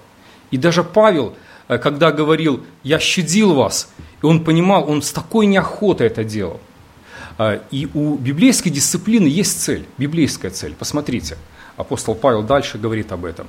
[0.51, 1.35] И даже Павел,
[1.69, 3.91] э, когда говорил, я щадил вас,
[4.23, 6.61] и он понимал, он с такой неохотой это делал.
[7.39, 10.75] Э, и у библейской дисциплины есть цель, библейская цель.
[10.75, 11.37] Посмотрите,
[11.77, 13.47] апостол Павел дальше говорит об этом.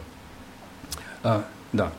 [1.24, 1.92] Э, да.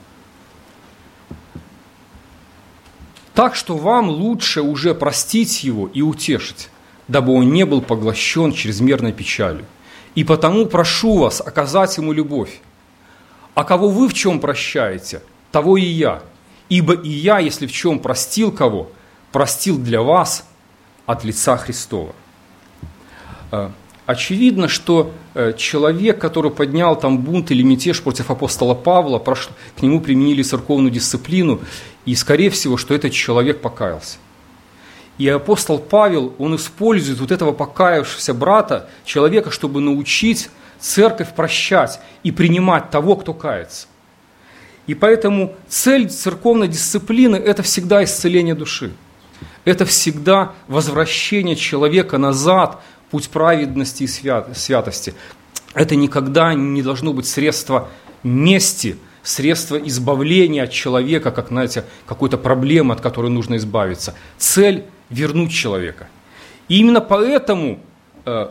[3.38, 6.70] Так что вам лучше уже простить его и утешить,
[7.06, 9.64] дабы он не был поглощен чрезмерной печалью.
[10.16, 12.60] И потому прошу вас оказать ему любовь.
[13.54, 15.22] А кого вы в чем прощаете,
[15.52, 16.20] того и я.
[16.68, 18.90] Ибо и я, если в чем простил кого,
[19.30, 20.44] простил для вас
[21.06, 22.16] от лица Христова.
[23.52, 23.70] Э,
[24.04, 30.00] очевидно, что э, человек, который поднял там бунт или мятеж против апостола Павла, к нему
[30.00, 31.60] применили церковную дисциплину,
[32.08, 34.16] и, скорее всего, что этот человек покаялся.
[35.18, 40.48] И апостол Павел, он использует вот этого покаявшегося брата, человека, чтобы научить
[40.80, 43.88] церковь прощать и принимать того, кто кается.
[44.86, 48.92] И поэтому цель церковной дисциплины– это всегда исцеление души.
[49.66, 54.06] Это всегда возвращение человека назад, путь праведности и
[54.54, 55.12] святости.
[55.74, 57.90] Это никогда не должно быть средство
[58.22, 58.96] мести,
[59.28, 64.14] средство избавления от человека, как, знаете, какой-то проблемы, от которой нужно избавиться.
[64.38, 66.08] Цель вернуть человека.
[66.68, 67.80] И именно поэтому
[68.24, 68.48] э,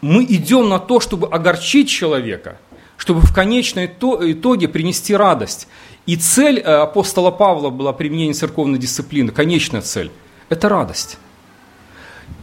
[0.00, 2.58] мы идем на то, чтобы огорчить человека,
[2.96, 5.68] чтобы в конечном итоге принести радость.
[6.06, 10.10] И цель э, апостола Павла была применение церковной дисциплины, конечная цель–
[10.48, 11.18] это радость.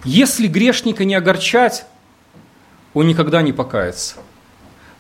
[0.04, 1.86] Если грешника не огорчать,
[2.94, 4.18] он никогда не покается.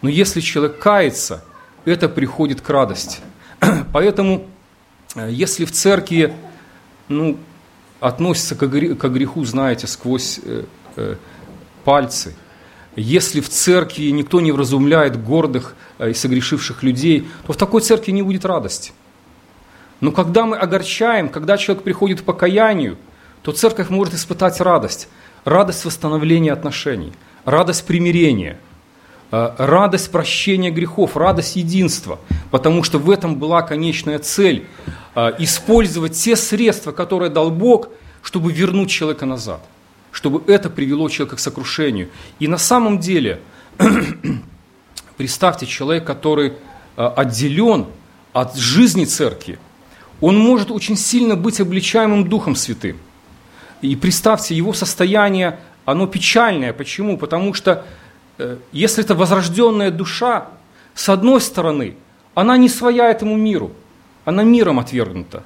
[0.01, 1.43] Но если человек кается,
[1.85, 3.19] это приходит к радости.
[3.93, 4.45] Поэтому,
[5.15, 6.33] э, если в церкви
[7.07, 7.37] ну,
[7.99, 10.63] относится к греху, знаете, сквозь э,
[10.95, 11.15] э,
[11.83, 12.35] пальцы.
[12.95, 18.21] Если в церкви никто не вразумляет гордых и согрешивших людей, то в такой церкви не
[18.21, 18.93] будет радости.
[19.99, 22.97] Но когда мы огорчаем, когда человек приходит к покаянию,
[23.41, 25.07] то церковь может испытать радость.
[25.43, 28.59] Радость восстановления отношений, радость примирения,
[29.57, 32.19] радость прощения грехов, радость единства.
[32.51, 34.67] Потому что в этом была конечная цель
[35.15, 37.89] а, использовать те средства, которые дал Бог,
[38.21, 39.61] чтобы вернуть человека назад,
[40.11, 42.09] чтобы это привело человека к сокрушению.
[42.39, 43.39] И на самом деле,
[45.17, 46.53] представьте, человек, который
[46.97, 47.87] а, отделен
[48.33, 49.57] от жизни церкви,
[50.21, 52.97] он может очень сильно быть обличаемым Духом Святым.
[53.81, 56.73] И представьте, его состояние, оно печальное.
[56.73, 57.17] Почему?
[57.17, 57.85] Потому что э,
[58.71, 60.47] если это возрожденная душа,
[60.93, 61.95] с одной стороны,
[62.33, 63.71] она не своя этому миру,
[64.25, 65.43] она миром отвергнута.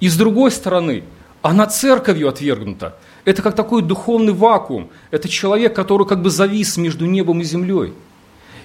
[0.00, 1.04] И с другой стороны,
[1.42, 2.96] она церковью отвергнута.
[3.24, 4.90] Это как такой духовный вакуум.
[5.10, 7.94] Это человек, который как бы завис между небом и землей.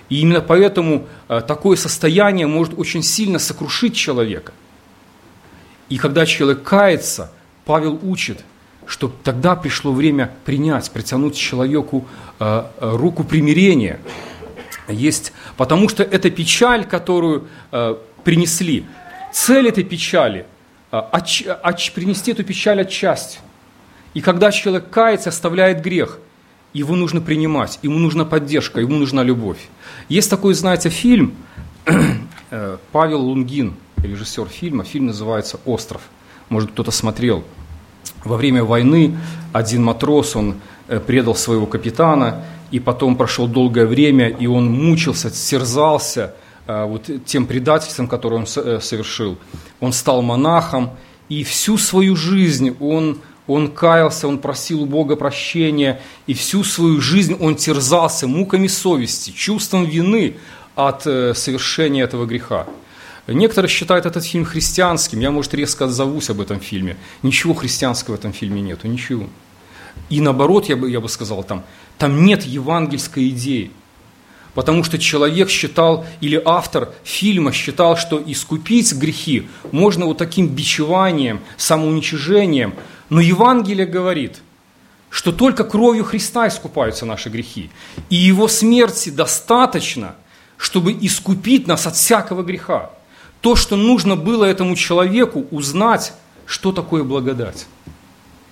[0.09, 4.53] И именно поэтому э, такое состояние может очень сильно сокрушить человека.
[5.89, 7.31] И когда человек кается,
[7.65, 8.43] Павел учит,
[8.87, 12.07] что тогда пришло время принять, протянуть человеку
[12.39, 13.99] э, э, руку примирения.
[14.87, 17.49] Есть, потому что эта печаль, которую
[18.23, 18.85] принесли,
[19.33, 20.45] цель этой печали
[20.91, 23.39] отч, отч, принести эту печаль отчасти.
[24.13, 26.19] И когда человек кается, оставляет грех,
[26.73, 29.59] его нужно принимать, ему нужна поддержка, ему нужна любовь.
[30.09, 31.35] Есть такой, знаете, фильм
[32.51, 36.01] э, Павел Лунгин, режиссер фильма, фильм называется «Остров».
[36.49, 37.43] Может, кто-то смотрел.
[38.23, 39.17] Во время войны
[39.53, 40.55] один матрос, он
[40.87, 46.33] э, предал своего капитана, и потом прошло долгое время, и он мучился, терзался
[46.67, 49.37] э, вот тем предательством, которое он совершил.
[49.79, 50.91] Он стал монахом,
[51.29, 56.99] и всю свою жизнь он он каялся, он просил у Бога прощения, и всю свою
[56.99, 60.35] жизнь он терзался муками совести, чувством вины
[60.75, 62.67] от э, совершения этого греха.
[63.27, 66.95] Некоторые считают этот фильм христианским, я, может, резко отзовусь об этом фильме.
[67.23, 69.27] Ничего христианского в этом фильме нету, ничего.
[70.09, 71.63] И наоборот, я бы, я бы сказал, там,
[71.97, 73.71] там нет евангельской идеи.
[74.53, 81.41] Потому что человек считал, или автор фильма считал, что искупить грехи можно вот таким бичеванием,
[81.57, 82.73] самоуничижением,
[83.09, 84.41] но Евангелие говорит,
[85.09, 87.69] что только кровью Христа искупаются наши грехи.
[88.09, 90.15] И Его смерти достаточно,
[90.57, 92.91] чтобы искупить нас от всякого греха.
[93.41, 96.13] То, что нужно было этому человеку узнать,
[96.45, 97.67] что такое благодать.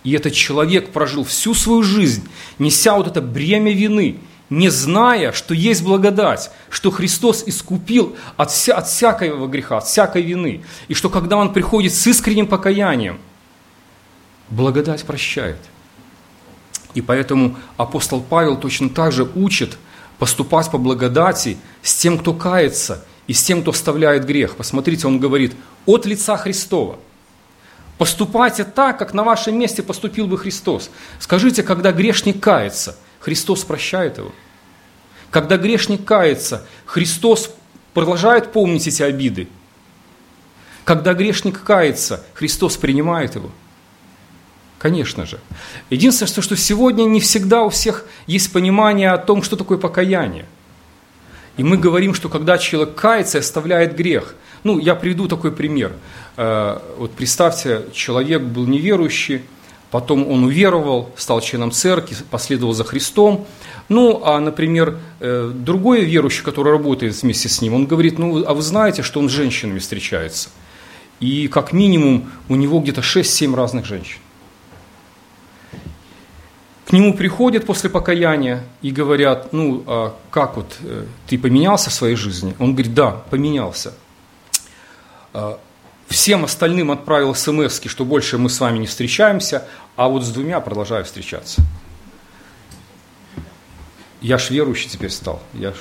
[0.03, 2.27] И этот человек прожил всю свою жизнь,
[2.59, 4.19] неся вот это бремя вины,
[4.51, 10.21] не зная, что есть благодать, что Христос искупил от, вся, от всякого греха, от всякой
[10.21, 10.61] вины.
[10.87, 13.19] И что когда он приходит с искренним покаянием–
[14.49, 15.57] Благодать прощает.
[16.93, 19.77] И поэтому апостол Павел точно так же учит
[20.19, 24.55] поступать по благодати с тем, кто кается, и с тем, кто вставляет грех.
[24.55, 26.99] Посмотрите, он говорит, от лица Христова.
[27.97, 30.89] Поступайте так, как на вашем месте поступил бы Христос.
[31.19, 34.31] Скажите, когда грешник кается, Христос прощает его.
[35.31, 37.51] Когда грешник кается, Христос
[37.93, 39.47] продолжает помнить эти обиды.
[40.83, 43.49] Когда грешник кается, Христос принимает его–
[44.85, 45.39] Конечно же.
[45.89, 50.45] Единственное, что сегодня не всегда у всех есть понимание о том, что такое покаяние.
[51.57, 55.93] И мы говорим, что когда человек кается и оставляет грех, ну, я приведу такой пример.
[56.37, 59.41] Э, вот представьте, человек был неверующий,
[59.89, 63.47] потом он уверовал, стал членом церкви, последовал за Христом.
[63.87, 68.53] Ну, а, например, э, другой верующий, который работает вместе с ним, он говорит, ну, а
[68.53, 70.49] вы знаете, что он с женщинами встречается?
[71.21, 74.19] И как минимум у него где-то 6-7 разных женщин
[76.85, 81.93] к нему приходят после покаяния и говорят, ну, а как вот э, ты поменялся в
[81.93, 82.55] своей жизни?
[82.59, 83.93] Он говорит, да, поменялся.
[85.33, 85.59] А,
[86.07, 90.59] всем остальным отправил смс что больше мы с вами не встречаемся, а вот с двумя
[90.59, 91.63] продолжаю встречаться.
[94.21, 95.41] Я ж верующий теперь стал.
[95.53, 95.75] Я ж...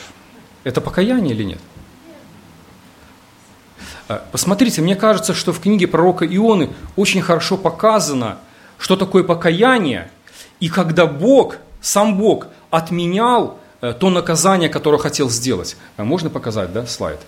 [0.64, 1.60] Это покаяние или нет?
[4.08, 8.38] А, посмотрите, мне кажется, что в книге пророка Ионы очень хорошо показано,
[8.78, 10.10] что такое покаяние–
[10.60, 15.76] и когда Бог, сам Бог отменял э, то наказание, которое хотел сделать.
[15.96, 17.20] Э, можно показать, да, слайд?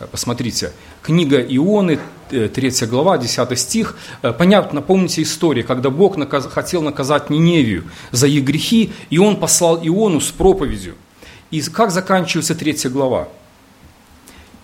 [0.00, 1.98] Э, посмотрите, книга Ионы,
[2.30, 3.96] 3 глава, 10 стих.
[4.20, 9.78] Понятно, помните историю, когда Бог наказ, хотел наказать Ниневию за их грехи, и Он послал
[9.82, 10.94] Иону с проповедью.
[11.50, 13.28] И как заканчивается 3 глава?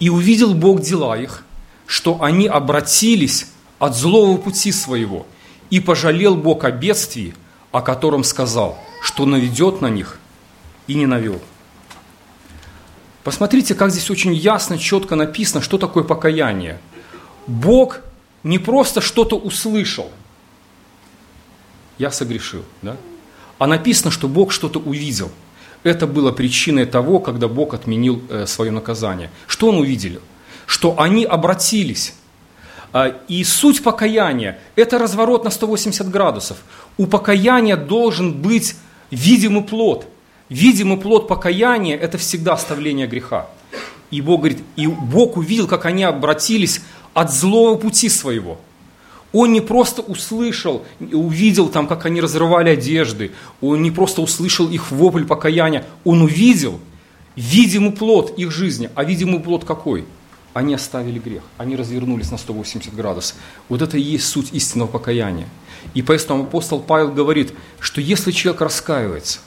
[0.00, 1.44] «И увидел Бог дела их,
[1.87, 3.46] что они обратились
[3.79, 5.27] от злого пути своего,
[5.70, 7.35] и пожалел Бог о бедствии,
[7.74, 10.18] о котором сказал, что наведет на них
[10.87, 11.40] и не навел.
[13.24, 16.78] Посмотрите, как здесь очень ясно, четко написано, что такое покаяние.
[17.48, 17.98] Бог
[18.44, 20.08] не просто что-то услышал,
[21.98, 22.96] я согрешил, да?
[23.58, 25.33] а написано, что Бог что-то увидел.
[25.83, 29.33] Это было причиной того, когда Бог отменил э, свое наказание.
[29.48, 30.20] Что он увидел?
[30.66, 32.14] Что они обратились
[32.94, 36.58] а, и суть покаяния– это разворот на 180 градусов.
[36.96, 38.76] У покаяния должен быть
[39.10, 40.06] видимый плод.
[40.48, 43.48] Видимый плод покаяния– это всегда оставление греха.
[44.10, 46.82] И Бог говорит, и Бог увидел, как они обратились
[47.14, 48.60] от злого пути своего.
[49.32, 54.92] Он не просто услышал, увидел там, как они разрывали одежды, он не просто услышал их
[54.92, 56.78] вопль покаяния, он увидел
[57.34, 58.90] видимый плод их жизни.
[58.94, 60.04] А видимый плод какой?
[60.55, 63.37] Они оставили грех, они развернулись на 180 градусов.
[63.69, 65.48] Вот это и есть суть истинного покаяния.
[65.94, 69.40] И поэтому апостол Павел говорит, что если человек раскаивается,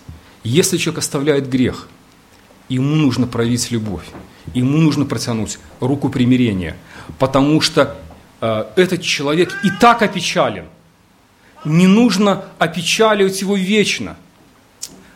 [0.43, 1.88] если человек оставляет грех,
[2.68, 4.03] ему нужно проявить любовь,
[4.53, 6.76] ему нужно протянуть руку примирения,
[7.20, 7.95] потому что
[8.41, 10.66] э, этот человек и так опечален.
[11.64, 14.18] Не нужно опечаливать его вечно.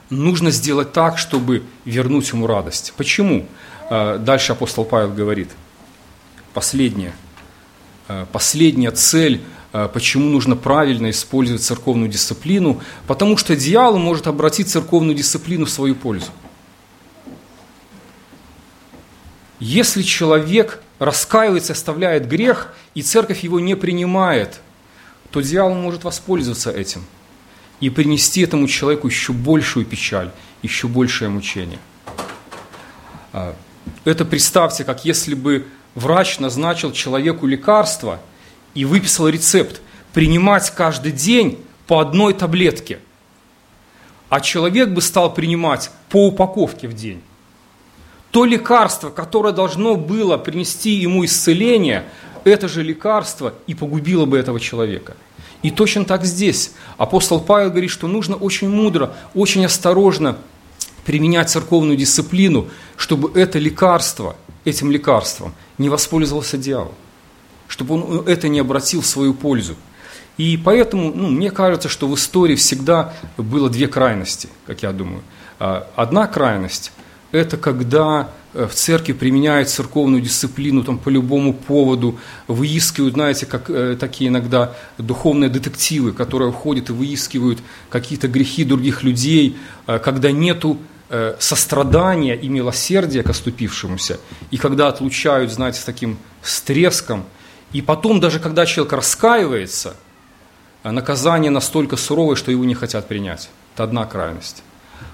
[0.10, 2.94] Нужно сделать так, чтобы вернуть ему радость.
[2.96, 3.46] Почему?
[3.89, 5.50] Э, дальше апостол Павел говорит–
[6.54, 7.14] последняя,
[8.08, 9.41] э, последняя цель,
[9.74, 15.70] э, почему нужно правильно использовать церковную дисциплину, потому что дьявол может обратить церковную дисциплину в
[15.70, 16.32] свою пользу.
[19.60, 24.60] Если человек раскаивается, оставляет грех, и церковь его не принимает,
[25.32, 27.06] то дьявол может воспользоваться этим
[27.80, 30.32] и принести этому человеку еще большую печаль,
[30.62, 31.80] еще большее мучение.
[33.34, 33.56] А,
[34.04, 38.20] это представьте, как если бы врач назначил человеку лекарство
[38.74, 39.82] и выписал рецепт
[40.14, 43.00] принимать каждый день по одной таблетке,
[44.30, 47.22] а человек бы стал принимать по упаковке в день.
[48.32, 52.06] То лекарство, которое должно было принести ему исцеление,
[52.46, 55.18] это же лекарство и погубило бы этого человека.
[55.64, 56.72] И точно так здесь.
[56.98, 60.38] Апостол Павел говорит, что нужно очень мудро, очень осторожно
[61.06, 66.93] применять церковную дисциплину, чтобы это лекарство, этим лекарством не воспользовался дьявол,
[67.67, 69.75] чтобы он это не обратил в свою пользу.
[70.38, 75.21] И поэтому ну, мне кажется, что в истории всегда было две крайности, как я думаю.
[75.59, 76.91] А, одна крайность–
[77.32, 82.17] это когда э, в церкви применяют церковную дисциплину там, по любому поводу,
[82.47, 87.59] выискивают, знаете, как э, такие иногда духовные детективы, которые уходят и выискивают
[87.89, 89.57] какие-то грехи других людей,
[89.88, 90.77] э, когда нету
[91.39, 97.26] сострадания и милосердия к оступившемуся, и когда отлучают, знаете, с таким стреском,
[97.74, 99.95] и потом даже когда человек раскаивается,
[100.84, 103.49] э, наказание настолько суровое, что его не хотят принять.
[103.74, 104.64] Это одна крайность.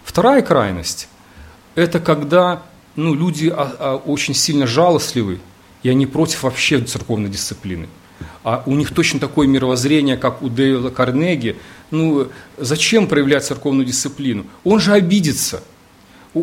[0.03, 1.07] Вторая крайность–
[1.75, 2.63] это когда
[2.95, 5.39] ну, люди а, а, очень сильно жалостливы,
[5.83, 7.87] и они против вообще церковной дисциплины.
[8.43, 11.57] А у них точно такое мировоззрение, как у Дэвида Карнеги.
[11.91, 14.45] Ну, зачем проявлять церковную дисциплину?
[14.63, 15.63] Он же обидится–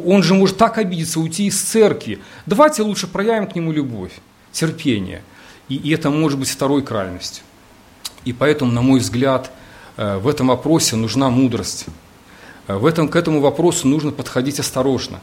[0.00, 2.20] он же может так обидеться, уйти из церкви.
[2.46, 4.12] Давайте лучше проявим к нему любовь,
[4.52, 5.22] терпение.
[5.68, 7.44] И, и это может быть второй крайностью.
[8.24, 9.50] И поэтому, на мой взгляд,
[9.96, 11.86] э, в этом вопросе нужна мудрость.
[12.66, 15.20] Э, в этом, к этому вопросу нужно подходить осторожно.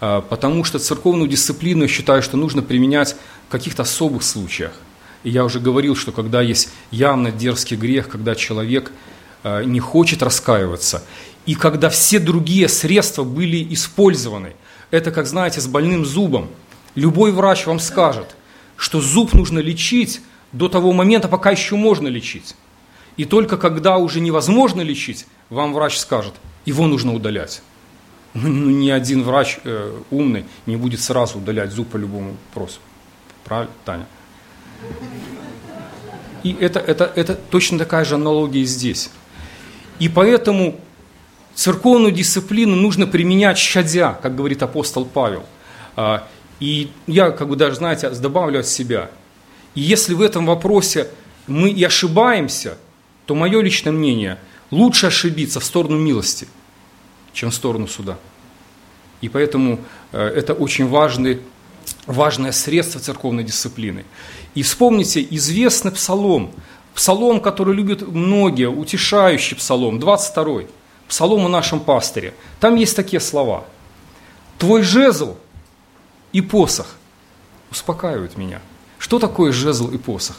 [0.00, 3.16] Э, потому что церковную дисциплину, я считаю, что нужно применять
[3.48, 4.72] в каких-то особых случаях.
[5.24, 8.92] И я уже говорил, что когда есть явно дерзкий грех, когда человек
[9.44, 11.02] не хочет раскаиваться,
[11.46, 14.52] и когда все другие средства были использованы.
[14.90, 16.48] Это, как знаете, с больным зубом.
[16.94, 18.36] Любой врач вам скажет,
[18.76, 20.20] что зуб нужно лечить
[20.52, 22.54] до того момента, пока еще можно лечить.
[23.16, 26.34] И только когда уже невозможно лечить, вам врач скажет,
[26.64, 27.62] его нужно удалять.
[28.34, 32.80] Ну, ну ни один врач э, умный не будет сразу удалять зуб по любому вопросу.
[33.44, 34.06] Правильно, Таня?
[36.42, 39.10] И это, это, это точно такая же аналогия здесь.
[39.98, 40.80] И поэтому
[41.54, 45.44] Церковную дисциплину нужно применять щадя, как говорит апостол Павел.
[45.96, 46.26] А,
[46.60, 49.10] и я, как бы даже, знаете, добавлю от себя.
[49.74, 51.08] И если в этом вопросе
[51.46, 52.78] мы и ошибаемся,
[53.26, 54.38] то мое личное мнение,
[54.70, 56.48] лучше ошибиться в сторону милости,
[57.32, 58.18] чем в сторону суда.
[59.20, 59.78] И поэтому
[60.12, 61.40] э, это очень важный,
[62.06, 64.04] важное средство церковной дисциплины.
[64.54, 66.52] И вспомните известный псалом,
[66.94, 70.62] псалом, который любят многие, утешающий псалом, 22
[71.12, 72.32] Псалом о нашем пастыре.
[72.58, 73.66] Там есть такие слова.
[74.56, 75.36] Твой жезл
[76.32, 76.86] и посох
[77.70, 78.62] успокаивают меня.
[78.98, 80.38] Что такое жезл и посох?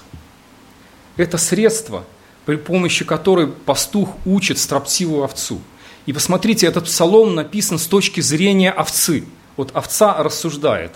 [1.15, 2.05] Это средство,
[2.47, 5.61] при помощи которой пастух учит строптивую овцу.
[6.07, 9.26] И посмотрите, этот псалом написан с точки зрения овцы.
[9.57, 10.93] Вот овца рассуждает.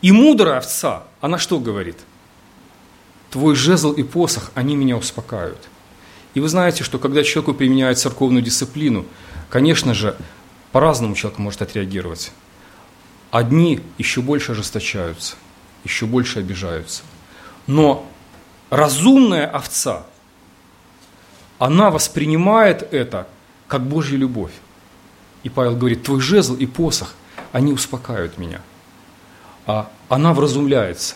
[0.00, 1.98] И мудрая овца, она что говорит?
[3.30, 5.68] Твой жезл и посох, они меня успокаивают.
[6.36, 9.06] И вы знаете, что когда человеку применяют церковную дисциплину,
[9.48, 10.18] конечно же,
[10.70, 12.30] по-разному человек может отреагировать.
[13.30, 15.36] Одни еще больше ожесточаются,
[15.82, 17.04] еще больше обижаются.
[17.66, 18.06] Но
[18.68, 20.04] разумная овца,
[21.58, 23.26] она воспринимает это
[23.66, 24.52] как Божью любовь.
[25.42, 27.14] И Павел говорит, твой жезл и посох,
[27.52, 28.60] они успокаивают меня.
[29.64, 31.14] А она вразумляется.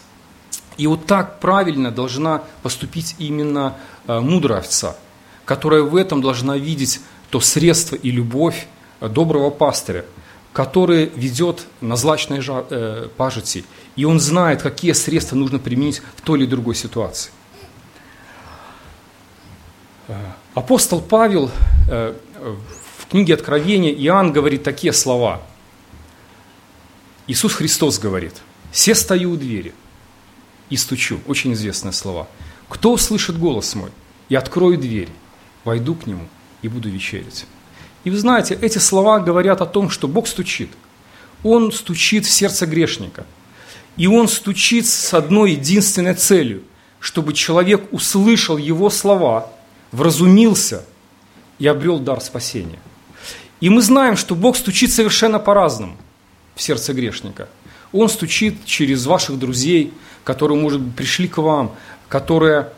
[0.78, 4.96] И вот так правильно должна поступить именно э, мудрая овца–
[5.50, 8.68] которая в этом должна видеть то средство и любовь
[9.00, 10.04] доброго пастыря,
[10.52, 13.64] который ведет на злачной э, пажити,
[13.96, 17.32] и он знает, какие средства нужно применить в той или другой ситуации.
[20.06, 20.14] Э,
[20.54, 21.50] апостол Павел
[21.90, 22.14] э,
[22.98, 25.42] в книге Откровения Иоанн говорит такие слова.
[27.26, 28.34] Иисус Христос говорит,
[28.70, 29.74] «Все стою у двери
[30.68, 31.18] и стучу».
[31.26, 32.28] Очень известные слова.
[32.68, 33.90] «Кто услышит голос мой?
[34.28, 35.08] Я открою дверь,
[35.64, 36.28] войду к нему
[36.62, 37.46] и буду вечерить».
[38.04, 40.70] И вы знаете, эти слова говорят о том, что Бог стучит.
[41.42, 43.26] Он стучит в сердце грешника.
[43.96, 46.62] И он стучит с одной единственной целью,
[46.98, 49.50] чтобы человек услышал его слова,
[49.92, 50.84] вразумился
[51.58, 52.78] и обрел дар спасения.
[53.60, 55.96] И мы знаем, что Бог стучит совершенно по-разному
[56.54, 57.48] в сердце грешника.
[57.92, 59.92] Он стучит через ваших друзей,
[60.24, 61.74] которые, может быть, пришли к вам,
[62.08, 62.72] которые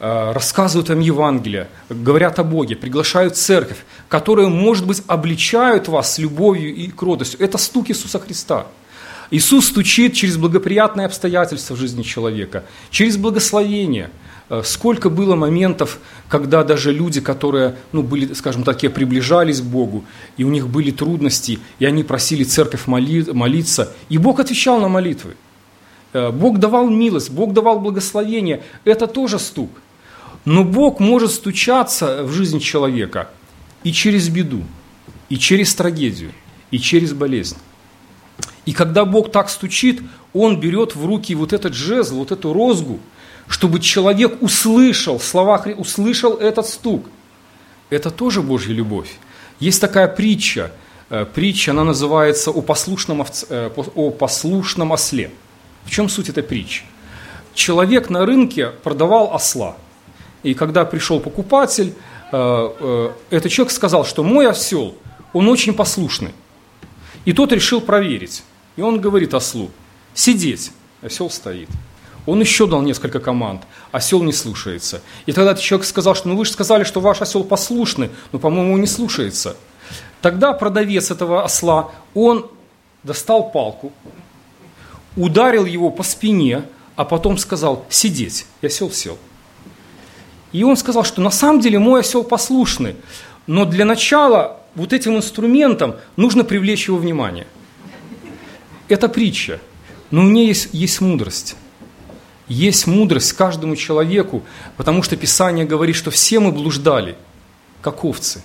[0.00, 6.74] рассказывают вам Евангелие, говорят о Боге, приглашают церковь, которые, может быть, обличают вас с любовью
[6.74, 7.40] и кротостью.
[7.40, 8.66] Это стук Иисуса Христа.
[9.30, 14.10] Иисус стучит через благоприятные обстоятельства в жизни человека, через благословение.
[14.50, 20.04] Э, сколько было моментов, когда даже люди, которые, ну, были, скажем так, приближались к Богу,
[20.36, 24.88] и у них были трудности, и они просили церковь моли, молиться, и Бог отвечал на
[24.88, 25.34] молитвы.
[26.14, 28.62] Э, Бог давал милость, Бог давал благословение.
[28.84, 29.70] Это тоже стук.
[30.46, 33.28] Но Бог может стучаться в жизнь человека
[33.82, 34.62] и через беду,
[35.28, 36.32] и через трагедию,
[36.70, 37.56] и через болезнь.
[38.64, 40.02] И когда Бог так стучит,
[40.32, 43.00] Он берет в руки вот этот жезл, вот эту розгу,
[43.48, 47.06] чтобы человек услышал слова, услышал этот стук.
[47.90, 49.10] Это тоже Божья любовь.
[49.60, 50.70] Есть такая притча,
[51.10, 55.30] э, притча, она называется «О послушном, овце, э, о послушном осле».
[55.84, 56.82] В чем суть этой притчи?
[57.54, 59.76] Человек на рынке продавал осла–
[60.44, 61.94] и когда пришел покупатель,
[62.30, 64.94] э, э, этот человек сказал, что мой осел,
[65.32, 66.32] он очень послушный.
[67.24, 68.44] И тот решил проверить.
[68.76, 69.70] И он говорит ослу,
[70.12, 70.70] сидеть.
[71.00, 71.68] Осел стоит.
[72.26, 73.62] Он еще дал несколько команд,
[73.92, 75.02] осел не слушается.
[75.26, 78.38] И тогда этот человек сказал, что ну вы же сказали, что ваш осел послушный, но,
[78.38, 79.56] по-моему, он не слушается.
[80.22, 82.50] Тогда продавец этого осла, он
[83.02, 83.92] достал палку,
[85.16, 86.64] ударил его по спине,
[86.96, 88.46] а потом сказал сидеть.
[88.60, 89.18] И осел сел.
[90.52, 92.96] И он сказал, что на самом деле мой осел послушный,
[93.46, 97.46] но для начала вот этим инструментом нужно привлечь его внимание.
[98.88, 99.60] Это притча,
[100.10, 101.56] но у нее есть, есть мудрость.
[102.46, 104.42] Есть мудрость каждому человеку,
[104.76, 107.16] потому что Писание говорит, что все мы блуждали,
[107.80, 108.42] как овцы.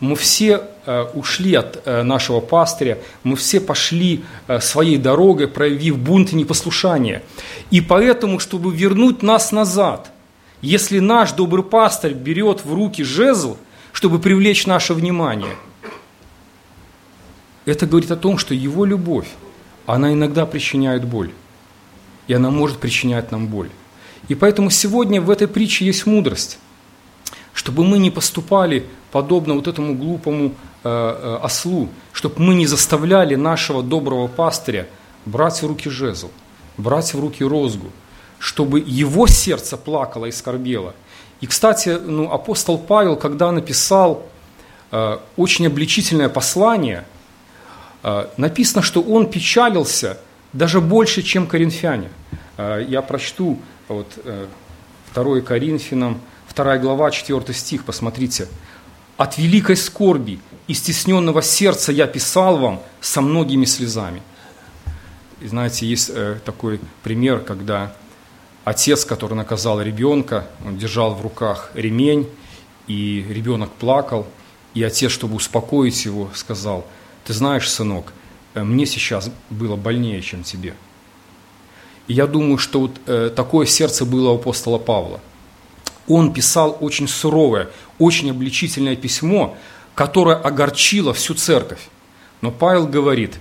[0.00, 5.98] Мы все э, ушли от э, нашего пастыря, мы все пошли э, своей дорогой, проявив
[5.98, 7.22] бунт и непослушание.
[7.70, 10.12] И поэтому, чтобы вернуть нас назад–
[10.60, 13.56] если наш добрый пастырь берет в руки жезл,
[13.92, 15.54] чтобы привлечь наше внимание,
[17.64, 19.28] это говорит о том, что его любовь,
[19.86, 21.30] она иногда причиняет боль.
[22.26, 23.70] И она может причинять нам боль.
[24.26, 26.58] И поэтому сегодня в этой притче есть мудрость,
[27.54, 30.54] чтобы мы не поступали подобно вот этому глупому
[30.84, 34.86] э, э, ослу, чтобы мы не заставляли нашего доброго пастыря
[35.24, 36.30] брать в руки жезл,
[36.76, 37.90] брать в руки розгу,
[38.38, 40.94] чтобы его сердце плакало и скорбело.
[41.40, 44.26] И, кстати, ну, апостол Павел, когда написал
[44.90, 47.04] э, очень обличительное послание,
[48.02, 50.18] э, написано, что он печалился
[50.52, 52.10] даже больше, чем коринфяне.
[52.56, 54.46] Э, я прочту вот, э,
[55.14, 56.20] 2 Коринфянам,
[56.54, 58.48] 2 глава, 4 стих, посмотрите.
[59.18, 64.22] «От великой скорби и стесненного сердца я писал вам со многими слезами».
[65.40, 67.92] И знаете, есть э, такой пример, когда
[68.64, 72.26] отец, который наказал ребенка, он держал в руках ремень,
[72.86, 74.26] и ребенок плакал,
[74.74, 76.86] и отец, чтобы успокоить его, сказал,
[77.24, 78.12] ты знаешь, сынок,
[78.54, 80.74] э, мне сейчас было больнее, чем тебе.
[82.08, 85.20] И я думаю, что вот э, такое сердце было у апостола Павла.
[86.08, 89.56] Он писал очень суровое, очень обличительное письмо,
[89.94, 91.88] которое огорчило всю церковь.
[92.40, 93.38] Но Павел говорит,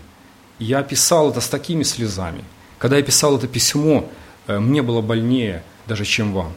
[0.59, 2.43] я писал это с такими слезами.
[2.77, 4.05] Когда я писал это письмо,
[4.47, 6.53] Э, мне было больнее даже, чем вам.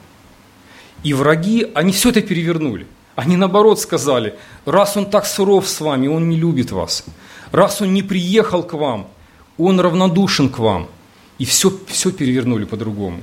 [1.02, 2.86] И враги, они все это перевернули.
[3.16, 4.34] Они наоборот сказали,
[4.64, 7.04] раз он так суров с вами, он не любит вас.
[7.50, 9.08] Раз он не приехал к вам,
[9.58, 10.88] он равнодушен к вам.
[11.38, 13.22] И все, все перевернули по-другому.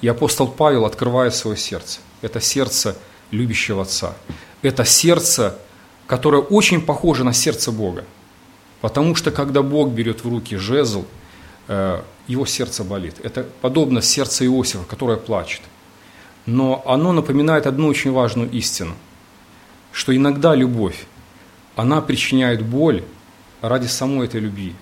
[0.00, 2.00] И апостол Павел открывает свое сердце.
[2.22, 2.96] Это сердце
[3.30, 4.14] любящего Отца.
[4.62, 5.58] Это сердце,
[6.06, 8.04] которое очень похоже на сердце Бога.
[8.80, 11.04] Потому что когда Бог берет в руки жезл–
[11.68, 13.16] Э, его сердце болит.
[13.22, 15.62] Это подобно сердцу Иосифа, которое плачет.
[16.44, 18.94] Но оно напоминает одну очень важную истину,
[19.92, 21.06] что иногда любовь,
[21.74, 23.02] она причиняет боль,
[23.62, 24.74] ради самой этой любви,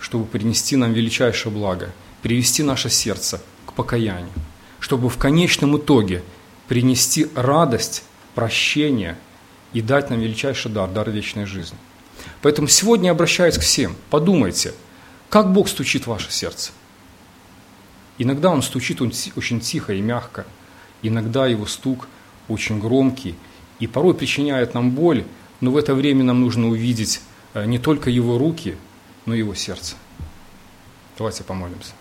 [0.00, 1.92] чтобы принести нам величайшее благо,
[2.22, 4.32] привести наше сердце к покаянию,
[4.84, 6.22] чтобы в конечном итоге
[6.68, 8.04] принести радость,
[8.34, 9.16] прощение
[9.72, 11.78] и дать нам величайший дар, дар вечной жизни.
[12.42, 13.96] Поэтому сегодня обращаюсь к всем.
[14.10, 14.74] Подумайте,
[15.30, 16.72] как Бог стучит в ваше сердце.
[18.18, 20.44] Иногда Он стучит очень тихо и мягко,
[21.00, 22.06] иногда Его стук
[22.48, 23.36] очень громкий
[23.78, 25.24] и порой причиняет нам боль,
[25.62, 27.22] но в это время нам нужно увидеть
[27.54, 28.76] э, не только Его руки,
[29.24, 29.96] но и Его сердце.
[31.16, 31.92] Давайте помолимся.